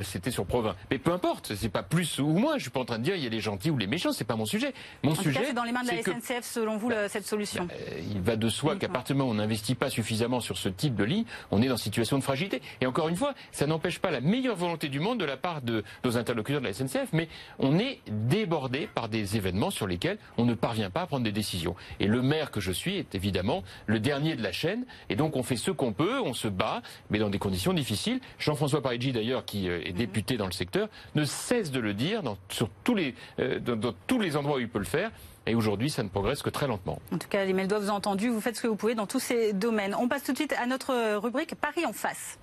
[0.03, 0.77] C'était sur Provins.
[0.91, 2.57] Mais peu importe, c'est pas plus ou moins.
[2.57, 4.13] Je suis pas en train de dire il y a les gentils ou les méchants.
[4.13, 4.73] C'est pas mon sujet.
[5.03, 5.41] Mon en sujet.
[5.47, 7.65] C'est dans les mains de la SNCF, selon vous, cette solution.
[7.65, 10.41] Bah, euh, il va de soi qu'à partir du moment où on n'investit pas suffisamment
[10.41, 12.63] sur ce type de ligne, on est dans une situation de fragilité.
[12.81, 15.63] Et encore une fois, ça n'empêche pas la meilleure volonté du monde de la part
[15.63, 17.29] de nos interlocuteurs de la SNCF, mais
[17.59, 21.33] on est débordé par des événements sur lesquels on ne parvient pas à prendre des
[21.33, 21.75] décisions.
[22.01, 24.86] Et le maire que je suis est évidemment le dernier de la chaîne.
[25.09, 28.21] Et donc on fait ce qu'on peut, on se bat, mais dans des conditions difficiles.
[28.39, 29.99] Jean-François Parigi, d'ailleurs, qui euh, est mhm.
[29.99, 33.95] député dans le secteur, ne cesse de le dire dans, sur tous les, euh, dans,
[34.07, 35.11] tous les endroits où il peut le faire.
[35.49, 37.01] Et aujourd'hui, ça ne progresse que très lentement.
[37.13, 39.21] En tout cas, les Meldois, vous entendu, vous faites ce que vous pouvez dans tous
[39.21, 39.95] ces domaines.
[39.95, 42.39] On passe tout de suite à notre rubrique Paris en face.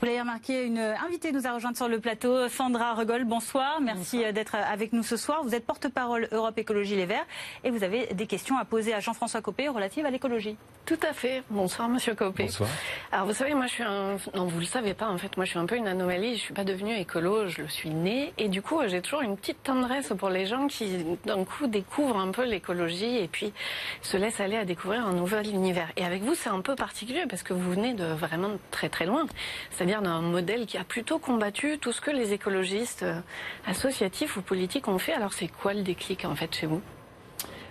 [0.00, 3.24] Vous l'avez remarqué, une invitée nous a rejoint sur le plateau, Sandra Regol.
[3.24, 5.42] Bonsoir, merci d'être avec nous ce soir.
[5.44, 7.26] Vous êtes porte-parole Europe Écologie Les Verts
[7.64, 10.56] et vous avez des questions à poser à Jean-François Copé relatives à l'écologie.
[10.86, 11.42] Tout à fait.
[11.50, 12.44] Bonsoir, Monsieur Copé.
[12.44, 12.70] Bonsoir.
[13.12, 14.16] Alors, vous savez, moi, je suis un.
[14.34, 15.36] Non, vous le savez pas, en fait.
[15.36, 16.34] Moi, je suis un peu une anomalie.
[16.34, 17.46] Je suis pas devenue écolo.
[17.46, 18.32] Je le suis née.
[18.38, 22.18] Et du coup, j'ai toujours une petite tendresse pour les gens qui, d'un coup, découvrent
[22.18, 23.52] un peu l'écologie et puis
[24.00, 25.92] se laissent aller à découvrir un nouvel univers.
[25.96, 29.04] Et avec vous, c'est un peu particulier parce que vous venez de vraiment très très
[29.04, 29.26] loin.
[29.70, 33.20] C'est-à-dire d'un modèle qui a plutôt combattu tout ce que les écologistes euh,
[33.66, 35.12] associatifs ou politiques ont fait.
[35.12, 36.80] Alors, c'est quoi le déclic, en fait, chez vous?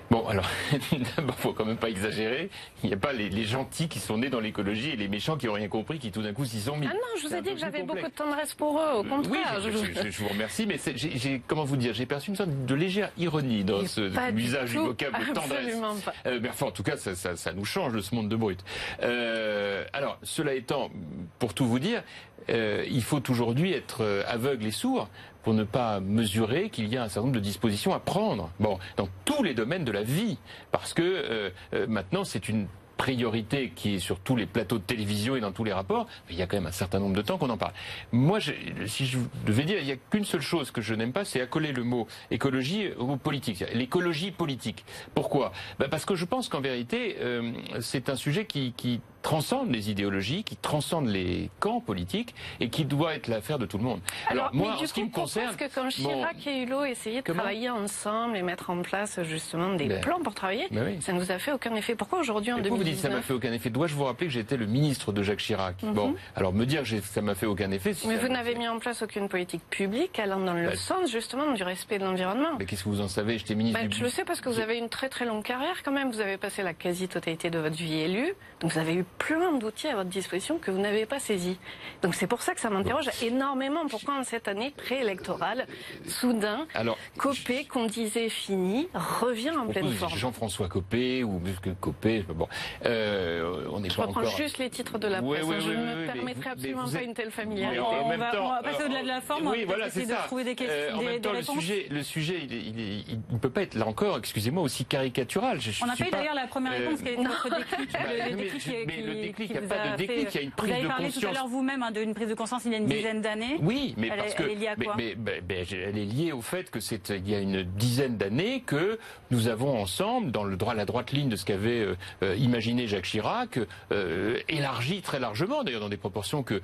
[0.09, 0.49] Bon, alors,
[1.17, 2.49] d'abord, faut quand même pas exagérer.
[2.83, 5.37] Il n'y a pas les, les, gentils qui sont nés dans l'écologie et les méchants
[5.37, 6.87] qui n'ont rien compris qui tout d'un coup s'y sont mis.
[6.89, 9.59] Ah non, je vous ai dit que j'avais beaucoup de tendresse pour eux, au contraire.
[9.63, 12.65] Oui, je, je, je vous remercie, mais j'ai, comment vous dire, j'ai perçu une sorte
[12.65, 14.01] de légère ironie dans ce
[14.35, 15.77] usage du, vocable tendresse.
[16.03, 16.13] Pas.
[16.25, 18.35] Euh, mais enfin, en tout cas, ça, ça, ça, nous change de ce monde de
[18.35, 18.63] brut.
[19.03, 20.89] Euh, alors, cela étant,
[21.37, 22.03] pour tout vous dire,
[22.49, 25.09] euh, il faut aujourd'hui être euh, aveugle et sourd
[25.49, 28.51] pour ne pas mesurer qu'il y a un certain nombre de dispositions à prendre.
[28.59, 30.37] Bon, dans tous les domaines de la vie,
[30.71, 34.83] parce que euh, euh, maintenant c'est une priorité qui est sur tous les plateaux de
[34.83, 37.23] télévision et dans tous les rapports, il y a quand même un certain nombre de
[37.23, 37.73] temps qu'on en parle.
[38.11, 38.37] Moi,
[38.85, 41.41] si je devais dire, il n'y a qu'une seule chose que je n'aime pas, c'est
[41.41, 43.65] accoler le mot écologie au mot politique.
[43.73, 44.85] L'écologie politique.
[45.15, 45.51] Pourquoi?
[45.79, 50.43] Ben Parce que je pense qu'en vérité, euh, c'est un sujet qui transcende les idéologies,
[50.43, 53.99] qui transcende les camps politiques et qui doit être l'affaire de tout le monde.
[54.27, 57.21] Alors, Alors moi, en ce qui me concerne, parce que quand Chirac et Hulot essayaient
[57.21, 60.85] de comment travailler ensemble et mettre en place justement des ben, plans pour travailler, ben
[60.85, 61.01] oui.
[61.01, 61.95] ça ne vous a fait aucun effet.
[61.95, 63.69] Pourquoi aujourd'hui en 2019 vous dites ça m'a fait aucun effet?
[63.69, 65.81] Dois-je vous rappeler que j'étais le ministre de Jacques Chirac?
[65.83, 65.93] Mm -hmm.
[65.93, 67.93] Bon, alors me dire que ça m'a fait aucun effet.
[67.93, 71.11] Si Mais vous n'avez mis en place aucune politique publique allant dans le ben, sens
[71.11, 72.53] justement du respect de l'environnement.
[72.59, 73.37] Mais qu'est-ce que vous en savez?
[73.37, 73.81] J'étais ministre.
[73.87, 73.97] Du...
[73.97, 76.09] Je le sais parce que vous avez une très très longue carrière quand même.
[76.11, 79.87] Vous avez passé la quasi-totalité de votre vie élue, donc vous avez eu plein d'outils
[79.87, 81.57] à votre disposition que vous n'avez pas saisi.
[82.01, 83.87] Donc c'est pour ça que ça m'interroge énormément.
[83.87, 85.67] Pourquoi en cette année préélectorale,
[86.07, 91.41] soudain, Alors, Copé, qu'on disait fini, revient en pleine forme Jean-François Copé ou
[91.79, 92.47] Copé, bon,
[92.85, 94.23] euh, on n'est pas encore.
[94.23, 95.43] Je reprends juste les titres de la presse.
[95.43, 97.79] Oui, oui, je ne me permettrai absolument pas une telle familiarité.
[97.79, 99.47] On, on, va, on, va, passer au-delà de la forme.
[99.47, 100.21] Oui, voilà, c'est ça.
[100.21, 103.19] De trouver des questions, euh, en des, même temps, des le sujet, le sujet, il
[103.31, 105.59] ne peut pas être là encore, excusez-moi, aussi caricatural.
[105.61, 106.99] Je, on n'a pas eu d'ailleurs la première réponse.
[107.03, 107.89] Quel était votre déclic
[108.29, 110.51] Le déclic, mais le déclic, il n'y a pas de déclic, il y a une
[110.51, 111.23] prise vous avez de parlé conscience.
[111.23, 113.21] tout à l'heure vous-même hein, d'une prise de conscience il y a une mais, dizaine
[113.21, 113.57] d'années.
[113.61, 116.05] Oui, mais elle, parce que elle est liée à quoi mais, mais, mais, elle est
[116.05, 118.99] liée au fait que c'est il y a une dizaine d'années que
[119.31, 122.87] nous avons ensemble, dans le droit la droite ligne de ce qu'avait euh, euh, imaginé
[122.87, 123.59] Jacques Chirac,
[123.91, 126.61] euh, élargi très largement, d'ailleurs dans des proportions que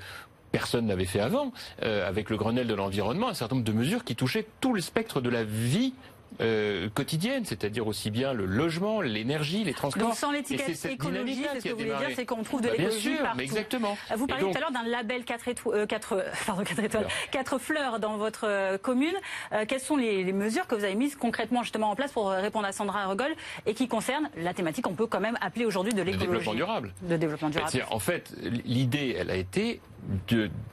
[0.55, 1.51] personne n'avait fait avant,
[1.83, 4.79] euh, avec le Grenelle de l'environnement, un certain nombre de mesures qui touchaient tout le
[4.79, 5.93] spectre de la vie
[6.41, 10.09] euh, quotidienne, c'est-à-dire aussi bien le logement, l'énergie, les transports.
[10.09, 12.75] Donc sans l'étiquette écologie, c'est ce que vous voulez dire, c'est qu'on trouve de bah,
[12.77, 13.37] l'écologie partout.
[13.37, 13.97] Mais exactement.
[14.15, 14.53] Vous parliez donc...
[14.53, 18.17] tout à l'heure d'un label 4 étoiles, euh, 4, pardon, 4 étoiles, 4 fleurs dans
[18.17, 19.13] votre euh, commune.
[19.51, 22.29] Euh, quelles sont les, les, mesures que vous avez mises concrètement justement en place pour
[22.29, 23.33] répondre à Sandra Regol
[23.65, 26.25] et qui concernent la thématique qu'on peut quand même appeler aujourd'hui de l'écologie.
[26.25, 26.93] De développement durable.
[27.01, 27.85] De développement durable.
[27.89, 28.33] En fait,
[28.65, 29.79] l'idée, elle a été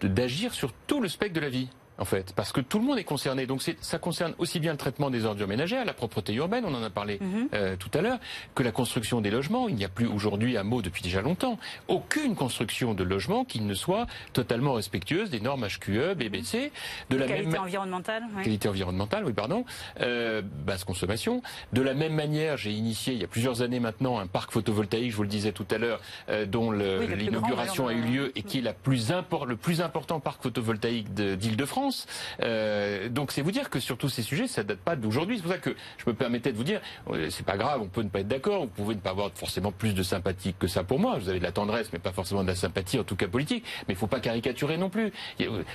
[0.02, 1.68] d'agir sur tout le spectre de la vie
[1.98, 3.46] en fait, parce que tout le monde est concerné.
[3.46, 6.82] Donc ça concerne aussi bien le traitement des ordures ménagères, la propreté urbaine, on en
[6.82, 7.48] a parlé -hmm.
[7.54, 8.18] euh, tout à l'heure,
[8.54, 9.68] que la construction des logements.
[9.68, 11.58] Il n'y a plus aujourd'hui un mot depuis déjà longtemps.
[11.88, 16.72] Aucune construction de logement qui ne soit totalement respectueuse des normes HQE, BBC,
[17.10, 18.22] de la qualité même environnementale.
[18.36, 18.42] Oui.
[18.42, 19.64] Qualité environnementale, oui, pardon.
[20.00, 21.42] Euh, basse consommation.
[21.72, 25.10] De la même manière, j'ai initié il y a plusieurs années maintenant un parc photovoltaïque,
[25.10, 28.42] je vous le disais tout à l'heure, euh, dont l'inauguration oui, a eu lieu et
[28.42, 29.02] qui est la plus
[29.46, 31.81] le plus important parc photovoltaïque d'Île-de-France.
[32.42, 35.36] Euh, donc c'est vous dire que sur tous ces sujets, ça date pas d'aujourd'hui.
[35.36, 36.80] C'est pour ça que je me permettais de vous dire,
[37.30, 39.72] c'est pas grave, on peut ne pas être d'accord, vous pouvez ne pas avoir forcément
[39.72, 41.18] plus de sympathie que ça pour moi.
[41.18, 43.64] Vous avez de la tendresse, mais pas forcément de la sympathie, en tout cas politique.
[43.88, 45.12] Mais il faut pas caricaturer non plus.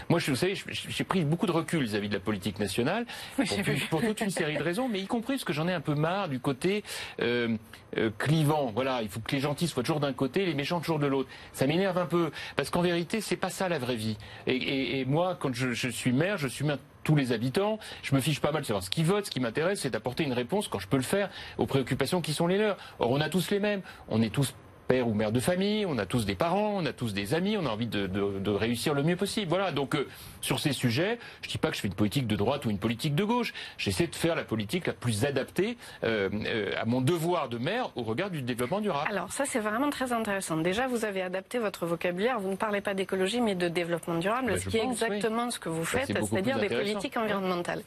[0.09, 3.05] Moi, je, vous savez, j'ai pris beaucoup de recul vis-à-vis -vis de la politique nationale
[3.35, 3.45] pour,
[3.89, 5.95] pour, toute une série de raisons, mais y compris parce que j'en ai un peu
[5.95, 6.83] marre du côté
[7.21, 7.57] euh,
[7.97, 8.71] euh, clivant.
[8.73, 11.29] Voilà, il faut que les gentils soient toujours d'un côté, les méchants toujours de l'autre.
[11.53, 14.17] Ça m'énerve un peu parce qu'en vérité, c'est pas ça la vraie vie.
[14.45, 17.79] Et, et, et moi, quand je, je suis maire, je suis maire tous les habitants.
[18.03, 19.25] Je me fiche pas mal de savoir ce qu'ils votent.
[19.25, 22.33] Ce qui m'intéresse, c'est d'apporter une réponse quand je peux le faire aux préoccupations qui
[22.33, 22.77] sont les leurs.
[22.99, 23.81] Or, on a tous les mêmes.
[24.09, 24.53] On est tous
[24.87, 27.57] père ou mère de famille, on a tous des parents, on a tous des amis,
[27.57, 29.49] on a envie de, de, de réussir le mieux possible.
[29.49, 30.07] Voilà, donc euh,
[30.41, 32.77] sur ces sujets, je dis pas que je fais une politique de droite ou une
[32.79, 37.01] politique de gauche, j'essaie de faire la politique la plus adaptée euh, euh, à mon
[37.01, 39.09] devoir de maire au regard du développement durable.
[39.11, 40.57] Alors ça c'est vraiment très intéressant.
[40.57, 44.47] Déjà vous avez adapté votre vocabulaire, vous ne parlez pas d'écologie mais de développement durable,
[44.51, 45.51] Ben, ce qui est exactement oui.
[45.51, 47.81] ce que vous Ça, faites, c'est-à-dire des politiques environnementales.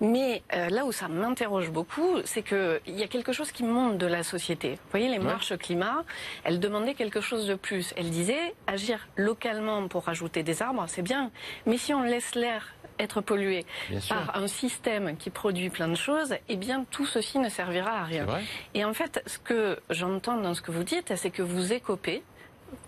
[0.00, 3.98] Mais euh, là où ça m'interroge beaucoup, c'est qu'il y a quelque chose qui monte
[3.98, 4.70] de la société.
[4.72, 5.24] Vous voyez, les Ouais.
[5.24, 6.04] marches climat,
[6.46, 7.92] elles demandaient quelque chose de plus.
[7.96, 11.32] Elles disaient, agir localement pour rajouter des arbres, c'est bien.
[11.66, 13.66] Mais si on laisse l'air être pollué
[14.08, 18.04] par un système qui produit plein de choses, eh bien tout ceci ne servira à
[18.04, 18.26] rien.
[18.74, 22.22] Et en fait, ce que j'entends dans ce que vous dites, c'est que vous écopez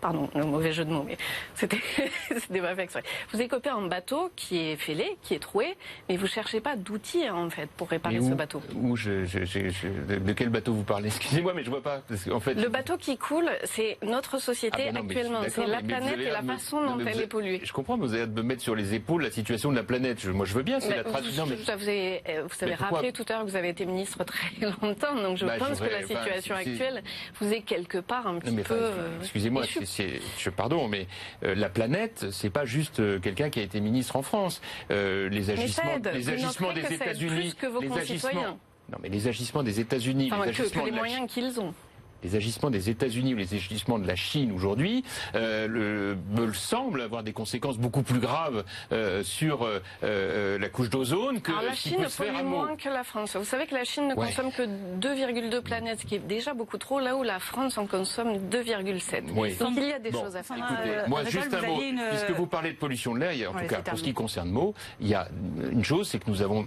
[0.00, 1.16] pardon, le mauvais jeu de mots, mais
[1.54, 1.78] c'était
[2.60, 3.02] pas fait exprès.
[3.32, 5.76] Vous écopez un bateau qui est fêlé, qui est troué,
[6.08, 8.62] mais vous cherchez pas d'outils en fait pour réparer ce bateau.
[8.74, 11.06] où je, je- je- je- de, quel bateau vous parlez?
[11.18, 12.02] Excusez-moi, mais je vois pas.
[12.08, 15.40] parce qu'en fait, Le bateau qui coule, c'est notre société Ah bah non, actuellement.
[15.48, 17.60] C'est la mais- planète et la me- façon dont elle est polluée.
[17.64, 19.82] Je comprends, mais vous avez de me mettre sur les épaules la situation de la
[19.82, 20.24] planète.
[20.26, 21.44] Moi, je veux bien, c'est Mais la tradition.
[21.44, 23.68] vous, Non, mais vous avez, euh, vous avez rappelé tout à l'heure que vous avez
[23.70, 24.48] été ministre très
[24.82, 27.02] longtemps, donc je Bah, je pense que la situation actuelle
[27.40, 28.74] vous est quelque part un petit peu.
[28.74, 31.06] euh, excusez-moi, c'est- je pardon, mais
[31.44, 34.60] euh, la planète, c'est pas juste euh, quelqu'un qui a été ministre en France.
[34.90, 36.10] Euh, les agissements, aide.
[36.14, 38.30] les agissements des que États-Unis, plus que vos les agissements.
[38.30, 38.56] concitoyens.
[38.90, 41.30] Non, mais les agissements des États-Unis, Enfin, les que, que agissements les de la moyens
[41.30, 41.74] qu'ils ont.
[42.22, 45.04] Les agissements des États-Unis ou les agissements de la Chine aujourd'hui
[45.34, 50.90] euh, me semblent avoir des conséquences beaucoup plus graves euh, sur euh, euh, la couche
[50.90, 53.36] d'ozone que Alors la Chine pollue moins que la France.
[53.36, 54.26] Vous savez que la Chine ne Ouais.
[54.26, 54.62] consomme que
[55.00, 59.24] 2,2 planètes, ce qui est déjà beaucoup trop, là où la France en consomme 2,7.
[59.36, 59.54] Oui.
[59.56, 60.56] Donc il y a des Bon, choses à faire.
[60.56, 61.80] Écoutez, Euh, moi, Régal, juste un mot.
[61.82, 64.12] une- Puisque vous parlez de pollution de l'air, en Ouais, tout cas, pour ce qui
[64.14, 65.28] concerne Meaux, il y a
[65.70, 66.66] une chose, c'est que nous avons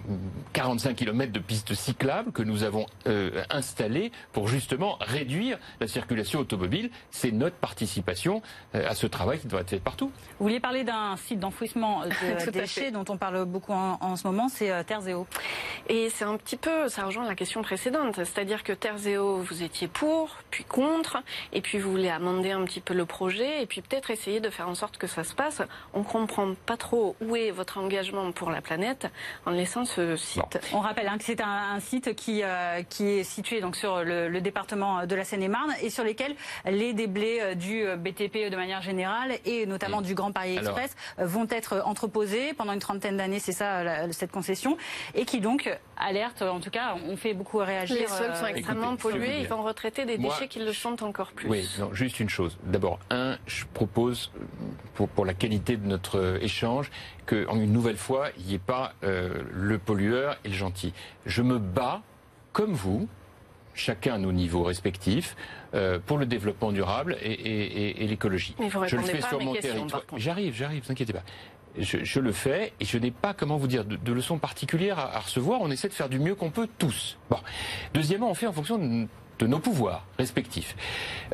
[0.53, 5.40] 45 km de pistes cyclables que nous avons euh, installées pour justement réduire
[5.79, 6.89] la circulation automobile.
[7.09, 8.41] C'est notre participation
[8.75, 10.11] euh, à ce travail qui doit être fait partout.
[10.39, 14.27] Vous vouliez parler d'un site d'enfouissement de déchets dont on parle beaucoup en, en ce
[14.27, 15.27] moment, c'est euh, Terre Zéo.
[15.89, 19.87] Et c'est un petit peu, ça rejoint la question précédente, c'est-à-dire que Terzeo, vous étiez
[19.87, 21.17] pour, puis contre,
[21.53, 24.49] et puis vous voulez amender un petit peu le projet, et puis peut-être essayer de
[24.49, 25.61] faire en sorte que ça se passe.
[25.93, 29.07] On comprend pas trop où est votre engagement pour la planète
[29.45, 30.59] en laissant ce site.
[30.73, 34.03] On rappelle hein, que c'est un, un site qui, euh, qui est situé donc sur
[34.03, 38.55] le, le département de la Seine-et-Marne et sur lesquels les déblais euh, du BTP de
[38.55, 42.73] manière générale et notamment Et du Grand Paris alors- Express euh, vont être entreposés pendant
[42.73, 44.77] une trentaine d'années, c'est ça la- cette concession,
[45.15, 47.95] et qui donc alerte, en tout cas, on fait beaucoup réagir.
[47.97, 50.73] Les sols sont euh, extrêmement écoutez, pollués, ils vont retraiter des Moi, déchets qui le
[50.73, 51.47] sont encore plus.
[51.49, 52.57] Oui, non, juste une chose.
[52.63, 54.43] D'abord, un, je propose, euh,
[54.95, 56.89] pour, pour la qualité de notre euh, échange,
[57.25, 60.93] que, en une nouvelle fois, il n'y ait pas euh, le pollueur et le gentil.
[61.25, 62.01] Je me bats,
[62.51, 63.07] comme vous,
[63.73, 65.35] chacun à nos niveaux respectifs,
[65.73, 68.55] euh, pour le développement durable et, et- et- et l'écologie.
[68.87, 70.03] Je le fais pas sur mon territoire.
[70.17, 71.23] J'arrive, j'arrive, vous inquiétez pas.
[71.77, 74.99] Je, je le fais et je n'ai pas, comment vous dire, de, de leçons particulières
[74.99, 75.61] à, à recevoir.
[75.61, 77.17] On essaie de faire du mieux qu'on peut tous.
[77.29, 77.37] Bon.
[77.93, 79.07] Deuxièmement, on fait en fonction de,
[79.39, 80.75] de nos pouvoirs respectifs.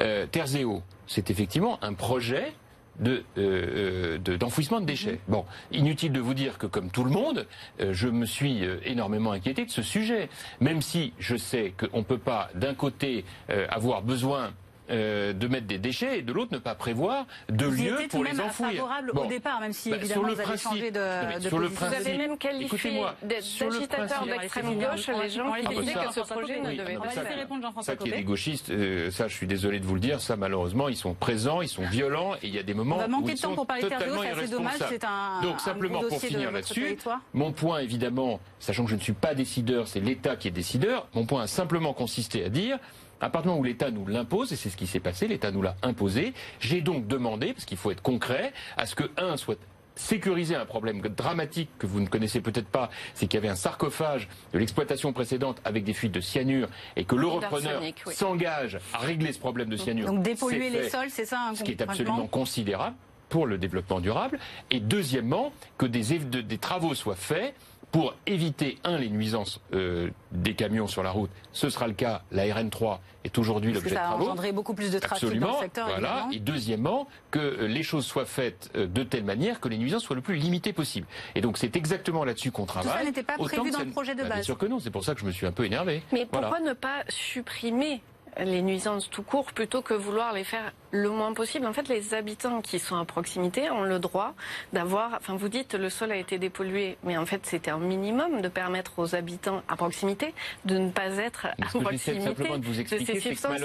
[0.02, 2.54] Euh, Terzeo, c'est effectivement un projet
[3.00, 5.20] de, euh, de- d'enfouissement de déchets.
[5.28, 7.45] Bon, inutile de vous dire que comme tout le monde,
[7.80, 10.30] euh, je me suis euh, énormément inquiété de ce sujet,
[10.60, 14.52] même si je sais qu'on ne peut pas d'un côté euh, avoir besoin
[14.90, 18.24] euh, de mettre des déchets et de l'autre ne pas prévoir de Vous lieu pour
[18.24, 18.72] les enfouir.
[18.72, 19.26] favorable Bon.
[19.26, 21.86] au départ, même si Bah, évidemment vous avez principe- changé de, de sur le position.
[21.88, 26.60] Vous principe- avez même qualifié principe- d'extrême gauche les gens qui disaient que ce projet
[26.62, 29.80] ne devait pas répondre Jean-François Ça qui est des gauchistes, euh, ça je suis désolé
[29.80, 32.60] de vous le dire, ça malheureusement ils sont présents, ils sont violents et il y
[32.60, 34.86] a des moments où manquer ils de temps sont pour parler de Terre totalement irresponsables.
[34.90, 36.98] c'est un, Donc simplement pour finir là-dessus,
[37.34, 41.08] mon point évidemment, sachant que je ne suis pas décideur, c'est l'État qui est décideur,
[41.14, 42.78] mon point a simplement consisté à dire
[43.22, 45.51] à partir du moment où l'État nous l'impose, et c'est ce qui s'est passé, l'État
[45.51, 49.38] nous l'a imposé, j'ai donc demandé, parce qu'il faut être concret, à ce que, un,
[49.38, 49.59] soit
[49.97, 53.55] sécuriser un problème dramatique que vous ne connaissez peut-être pas, c'est qu'il y avait un
[53.55, 57.93] sarcophage de l'exploitation précédente avec des fuites de cyanure et que le repreneur oui.
[58.13, 60.07] s'engage à régler ce problème de cyanure.
[60.07, 62.95] Donc dépolluer les sols, c'est ça hein, ce qui est absolument considérable
[63.30, 64.39] pour le développement durable.
[64.72, 67.55] Et deuxièmement, que des travaux soient faits
[67.98, 71.32] pour éviter, un, les nuisances euh, des camions sur la route.
[71.52, 74.26] Ce sera le cas, la RN3 est aujourd'hui l'objet de ça a travaux.
[74.26, 75.56] engendré beaucoup plus de trafic dans Absolument.
[75.58, 76.10] le secteur, voilà.
[76.10, 76.32] évidemment.
[76.32, 80.04] Et deuxièmement, que euh, les choses soient faites euh, de telle manière que les nuisances
[80.04, 81.08] soient le plus limitées possible.
[81.34, 83.04] Et donc c'est exactement là-dessus qu'on travaille.
[83.06, 84.45] n'était pas prévu dans ça le projet de Bah, Bien base.
[84.45, 86.04] sûr que non, c'est pour ça que je me suis un peu énervé.
[86.12, 86.50] Mais Voilà.
[86.50, 88.04] pourquoi ne pas supprimer
[88.39, 92.14] les nuisances tout court plutôt que vouloir les faire le moins possible En fait, les
[92.14, 94.34] habitants qui sont à proximité ont le droit
[94.74, 95.16] d'avoir.
[95.20, 98.48] Enfin, vous dites le sol a été dépollué, mais en fait, c'était un minimum de
[98.48, 100.34] permettre aux habitants à proximité
[100.66, 103.62] de ne pas être à ce proximité simplement de vous expliquer, ces substances.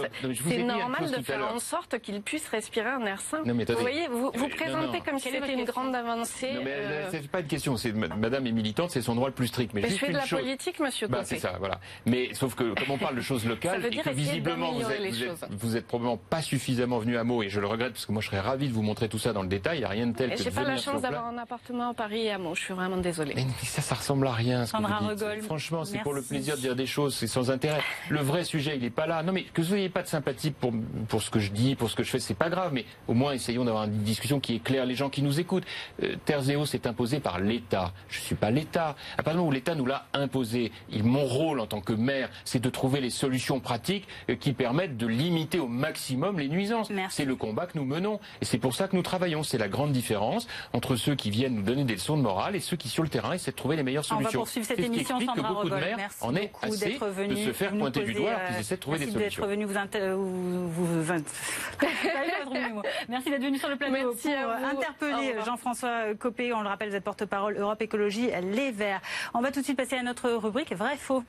[0.48, 3.42] C'est normal de faire en sorte qu'ils puissent respirer un air sain.
[3.44, 5.00] Non, mais vous voyez, vous, vous Euh, présentez non, non.
[5.04, 6.52] comme si c'était une grande avancée.
[6.54, 7.76] Non, mais euh, c'est pas une question.
[7.76, 9.72] C'est Madame est militante, c'est son droit le plus strict.
[9.74, 10.40] Mais, mais je fais de la chose.
[10.40, 11.80] politique, monsieur Bah, c'est ça, voilà.
[12.06, 15.00] Mais sauf que comme on parle de choses locales veut et que visiblement vous êtes,
[15.12, 18.06] vous, êtes, vous êtes probablement pas suffisamment venu à Meaux et je le regrette parce
[18.06, 19.78] que moi je serais ravi de vous montrer tout ça dans le détail.
[19.78, 21.90] Il n'y a rien de tel Et que j'ai pas la chance d'avoir un appartement
[21.90, 22.54] à Paris et à Meaux.
[22.54, 23.34] Je suis vraiment désolée.
[23.34, 24.66] Mais ça, ça ressemble à rien.
[24.66, 25.44] Ce que vous dites.
[25.44, 27.80] Franchement, c'est pour le plaisir de dire des choses, c'est sans intérêt.
[28.08, 29.22] Le vrai sujet, il n'est pas là.
[29.22, 30.72] Non, mais que vous n'ayez pas de sympathie pour,
[31.08, 32.72] pour ce que je dis, pour ce que je fais, c'est pas grave.
[32.72, 35.64] Mais au moins, essayons d'avoir une discussion qui éclaire les gens qui nous écoutent.
[36.02, 37.92] Euh, Terzeo s'est imposé par l'État.
[38.08, 38.96] Je suis pas l'État.
[39.14, 41.92] À partir du moment où l'État nous l'a imposé, il, mon rôle en tant que
[41.92, 46.48] maire, c'est de trouver les solutions pratiques euh, qui permettent de limiter au maximum les
[46.48, 46.90] nuisances.
[47.10, 48.20] C'est le combat que nous menons.
[48.40, 49.42] Et c'est pour ça que nous travaillons.
[49.42, 52.60] C'est la grande différence entre ceux qui viennent nous donner des leçons de morale et
[52.60, 54.28] ceux qui, sur le terrain, essaient de trouver les meilleures solutions.
[54.28, 56.98] On va poursuivre cette émission, Sandra que beaucoup de maires en est assez
[57.28, 59.46] de se faire pointer du doigt alors qu'ils essaient de trouver des solutions.
[59.46, 61.12] Venu vous, vous,
[63.08, 66.52] Merci d'être venu sur le plateau Merci pour euh, interpeller Jean-François Copé.
[66.52, 69.00] On le rappelle, vous êtes porte-parole Europe Écologie Les Verts.
[69.34, 71.24] On va tout de suite passer à notre rubrique Vrai-Faux.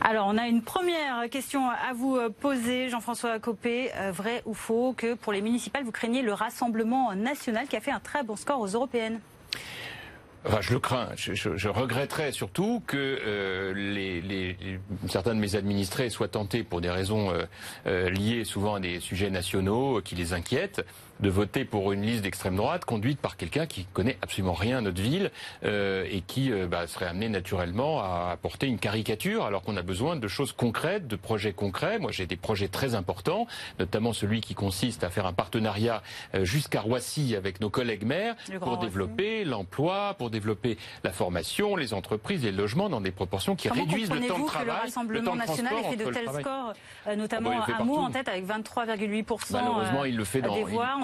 [0.00, 3.90] Alors, on a une première question à vous poser, Jean-François Copé.
[3.96, 7.80] Euh, vrai ou faux que pour les municipales, vous craignez le Rassemblement national qui a
[7.80, 9.20] fait un très bon score aux européennes?
[10.60, 11.08] Je le crains.
[11.16, 14.72] Je, regretterais surtout que euh,
[15.08, 17.44] certains de mes administrés soient tentés, pour des raisons euh,
[17.86, 20.84] euh liées souvent à des sujets nationaux qui les inquiètent,
[21.20, 24.80] de voter pour une liste d'extrême droite conduite par quelqu'un qui connaît absolument rien à
[24.80, 25.30] notre ville
[25.64, 29.82] euh, et qui euh, bah, serait amené naturellement à apporter une caricature alors qu'on a
[29.82, 31.98] besoin de choses concrètes, de projets concrets.
[31.98, 33.46] Moi j'ai des projets très importants,
[33.78, 36.02] notamment celui qui consiste à faire un partenariat
[36.34, 41.94] euh, jusqu'à Roissy avec nos collègues maires pour développer l'emploi, pour développer la formation, les
[41.94, 44.66] entreprises et le logement dans des proportions qui réduisent le temps de travail.
[44.66, 46.72] Que le Rassemblement national ait fait de tels scores,
[47.16, 50.54] notamment à Meaux en tête avec 23,8% Malheureusement, il le fait dans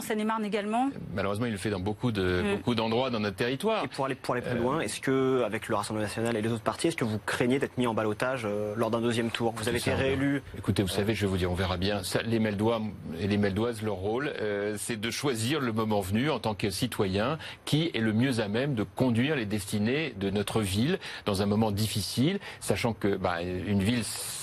[0.03, 2.57] Seine-et-Marne également Malheureusement, il le fait dans beaucoup de mm.
[2.57, 3.85] beaucoup d'endroits dans notre territoire.
[3.85, 6.51] Et pour aller pour aller plus loin, est-ce que avec le Rassemblement national et les
[6.51, 9.55] autres partis, est-ce que vous craignez d'être mis en balotage euh, lors d'un deuxième tour?
[9.57, 10.43] Vous avez été réélu.
[10.57, 12.03] Écoutez, vous savez, je vais vous dire, on verra bien.
[12.03, 12.81] Ça, les Meldois
[13.21, 16.71] et les Meldoises, leur rôle, euh, c'est de choisir le moment venu en tant que
[16.71, 21.43] citoyen qui est le mieux à même de conduire les destinées de notre ville dans
[21.43, 24.03] un moment difficile, sachant que bah, une ville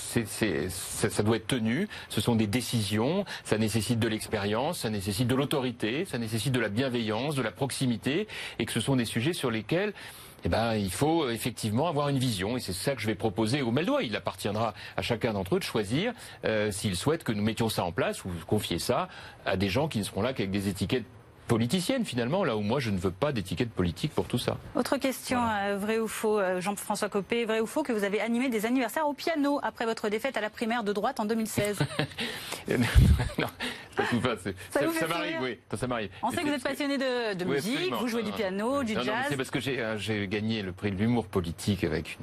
[0.10, 1.88] ça doit être tenu.
[2.10, 3.26] Ce sont des décisions.
[3.44, 7.52] Ça nécessite de l'expérience, ça nécessite de l'autorité, ça nécessite de la bienveillance, de la
[7.52, 9.94] proximité, et que ce sont des sujets sur lesquels
[10.46, 13.16] eh ben, il faut euh, effectivement avoir une vision et c'est ça que je vais
[13.16, 14.04] proposer au Meldois.
[14.04, 16.14] Il appartiendra à chacun d'entre eux de choisir
[16.46, 19.10] euh, s'ils souhaitent que nous mettions ça en place ou confier ça
[19.46, 21.06] à des gens qui ne seront là qu'avec des étiquettes
[21.50, 24.56] politicienne finalement, là où moi je ne veux pas d'étiquette politique pour tout ça.
[24.76, 28.22] Autre question, euh, vrai ou faux, euh, Jean-François Copé, vrai ou faux que vous avez
[28.22, 31.80] animé des anniversaires au piano après votre défaite à la primaire de droite en 2016
[32.70, 33.48] non,
[33.98, 34.36] ça,
[34.70, 36.10] ça, m'arrive, oui, ça m'arrive.
[36.22, 39.26] On sait que vous êtes passionné de, musique, vous jouez du piano, du jazz.
[39.28, 42.18] C'est parce que euh, j'ai gagné le prix de l'humour politique avec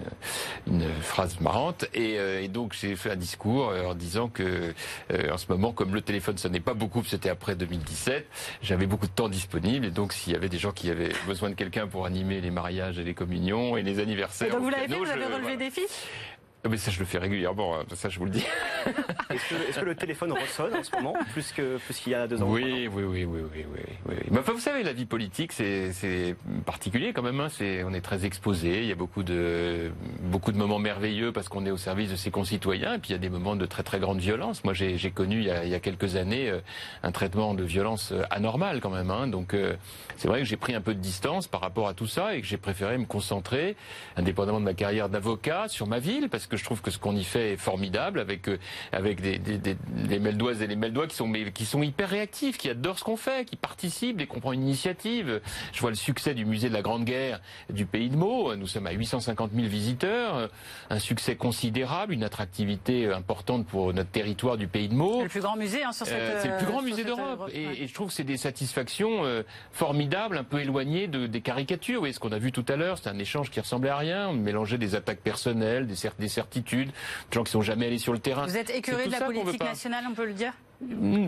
[0.67, 4.73] une, une phrase marrante et, et donc j'ai fait un discours en disant que
[5.13, 8.25] en ce moment, comme le téléphone ça n'est pas beaucoup, c'était après 2017,
[8.63, 9.87] j'avais beaucoup de temps disponible.
[9.87, 12.51] Et donc, s'il y avait des gens qui avaient besoin de quelqu'un pour animer les
[12.51, 14.49] mariages et les communions et les anniversaires.
[14.49, 16.36] Et donc, vous l'avez fait, vous avez relevé des ah,
[16.69, 17.85] mais ça, je le fais régulièrement, hein.
[17.95, 18.45] ça, je vous le dis.
[19.31, 22.43] Est-ce que, le téléphone ressonne en ce moment, plus qu'il plus qu'il y a deux
[22.43, 23.65] ans Oui, oui, oui, oui, oui,
[24.09, 24.15] oui.
[24.31, 27.41] Mais enfin, vous savez, la vie politique, c'est particulier quand même.
[27.41, 27.49] Hein.
[27.85, 28.83] on est très exposé.
[28.83, 29.91] Il y a beaucoup de,
[30.23, 32.95] beaucoup de moments merveilleux parce qu'on est au service de ses concitoyens.
[32.95, 34.65] Et puis, il y a des moments de très, très grande violence.
[34.65, 36.61] Moi, j'ai connu, il y, a, il y, a, quelques années, euh,
[37.03, 39.11] un traitement de violence euh, anormal quand même.
[39.11, 39.27] Hein.
[39.29, 39.75] Donc, euh,
[40.17, 42.41] c'est vrai que j'ai pris un peu de distance par rapport à tout ça et
[42.41, 43.77] que j'ai préféré me concentrer,
[44.17, 47.17] indépendamment de ma carrière d'avocat, sur ma ville parce que je trouve que ce qu'on
[47.17, 48.59] y fait est formidable avec euh,
[48.93, 49.77] avec des, des, des,
[50.09, 53.17] les Meldoises et les Meldois qui sont qui sont hyper réactifs, qui adorent ce qu'on
[53.17, 55.41] fait, qui participent, et qu'on prend une initiative.
[55.73, 57.41] Je vois le succès du musée de la Grande Guerre
[57.71, 58.55] du Pays de Meaux.
[58.57, 60.49] Nous sommes à 850 000 visiteurs,
[60.91, 65.17] un succès considérable, une attractivité importante pour notre territoire du Pays de Meaux.
[65.19, 66.17] C'est le plus grand musée hein, sur cette.
[66.17, 67.51] Euh, c'est le plus grand musée d'Europe.
[67.53, 69.43] Et, et, je trouve que c'est des satisfactions euh,
[69.73, 72.03] formidables, un peu éloignées de, des caricatures.
[72.03, 74.29] Oui, ce qu'on a vu tout à l'heure, c'est un échange qui ressemblait à rien.
[74.29, 76.91] On mélangeait des attaques personnelles, des, des certitudes,
[77.31, 78.47] des gens qui sont jamais allés sur le terrain.
[78.47, 80.53] Vous êtes écœuré de la politique nationale, on peut le dire?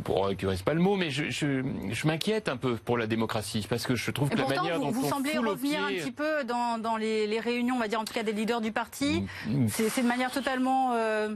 [0.05, 3.07] Pour écurer, c'est pas le mot, mais je, je, je m'inquiète un peu pour la
[3.07, 5.89] démocratie parce que je trouve que la manière vous, dont vous on semblez revenir un
[5.89, 8.61] petit peu dans, dans les, les, réunions, on va dire en tout cas des leaders
[8.61, 9.25] du parti.
[9.47, 9.69] Hmm, hmm.
[9.69, 11.35] C'est de manière totalement euh,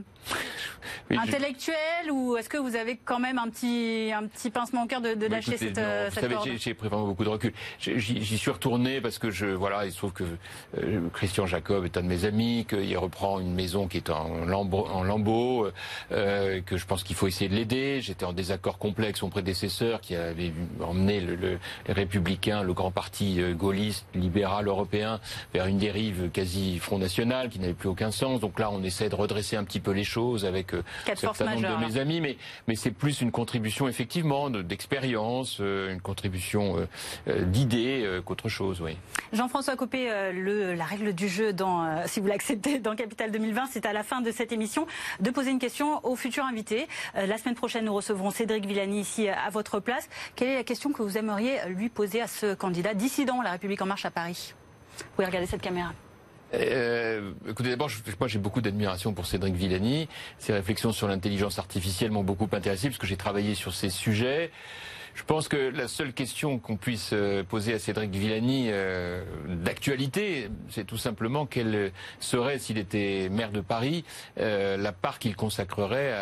[1.09, 5.01] intellectuelle ou est-ce que vous avez quand même un petit un petit pincement au cœur
[5.01, 7.53] de, de lâcher cette, non, cette Vous savez, j'ai pris vraiment beaucoup de recul.
[7.79, 10.23] J'y suis retourné parce que je voilà, il se trouve que
[10.77, 14.45] euh, Christian Jacob est un de mes amis, qu'il reprend une maison qui est en
[14.45, 15.03] lambeau, en
[16.11, 19.29] euh, que je pense qu'il faut essayer de l'aider j'étais en désaccord complet avec son
[19.29, 25.19] prédécesseur qui avait emmené le, le, les Républicains, le grand parti euh, gaulliste, libéral européen,
[25.53, 28.39] vers une dérive quasi Front National qui n'avait plus aucun sens.
[28.39, 31.55] Donc là, on essaie de redresser un petit peu les choses avec euh, un certain
[31.55, 32.37] nombre de mes amis, mais,
[32.67, 36.87] mais c'est plus une contribution effectivement d'expérience, euh, une contribution
[37.27, 38.97] d'idées qu'autre chose, oui.
[39.31, 43.85] Jean-François Copé, le, la règle du jeu, dans, si vous l'acceptez, dans Capital 2020, c'est
[43.85, 44.85] à la fin de cette émission
[45.19, 46.87] de poser une question au futur invité.
[47.15, 50.09] la semaine prochaine, nous recevrons Cédric Villani ici à votre place.
[50.35, 53.83] Quelle est la question que vous aimeriez lui poser à ce candidat dissident La République
[53.83, 54.55] en marche à Paris?
[54.97, 55.93] Vous pouvez regarder cette caméra.
[56.55, 57.89] euh, écoutez, d'abord,
[58.19, 60.07] moi j'ai beaucoup d'admiration pour Cédric Villani.
[60.39, 64.49] Ses réflexions sur l'intelligence artificielle m'ont beaucoup intéressé parce que j'ai travaillé sur ces sujets.
[65.15, 70.49] Je pense que la seule question qu'on puisse euh, poser à Cédric Villani euh, d'actualité,
[70.69, 74.05] c'est tout simplement quelle serait, s'il était maire de Paris,
[74.39, 76.13] euh, la part qu'il consacrerait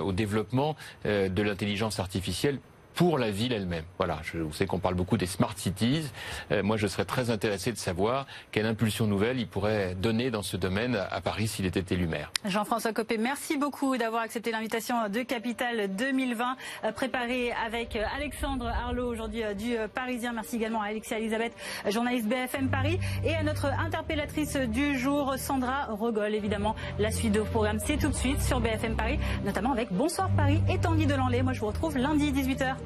[0.00, 2.58] au développement de l'intelligence artificielle
[2.94, 3.84] pour la ville elle-même.
[3.98, 6.10] Voilà, je sais qu'on parle beaucoup des smart cities.
[6.50, 10.42] Euh, moi, je serais très intéressé de savoir quelle impulsion nouvelle il pourrait donner dans
[10.42, 12.32] ce domaine à Paris s'il était élu maire.
[12.44, 18.66] Jean-François Copé, merci beaucoup d'avoir accepté l'invitation de Capital 2020 euh, préparée avec euh, Alexandre
[18.66, 20.32] Arlot aujourd'hui du Parisien.
[20.32, 21.52] Merci également à Alexia Elisabeth,
[21.88, 26.34] journaliste BFM Paris, et à notre interpellatrice du jour, Sandra Rogol.
[26.34, 30.30] Évidemment, la suite de programme, c'est tout de suite sur BFM Paris, notamment avec Bonsoir
[30.36, 31.42] Paris et Tanguy Delanlay.
[31.42, 32.76] Moi, je vous retrouve lundi 18h.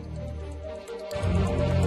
[1.15, 1.84] Música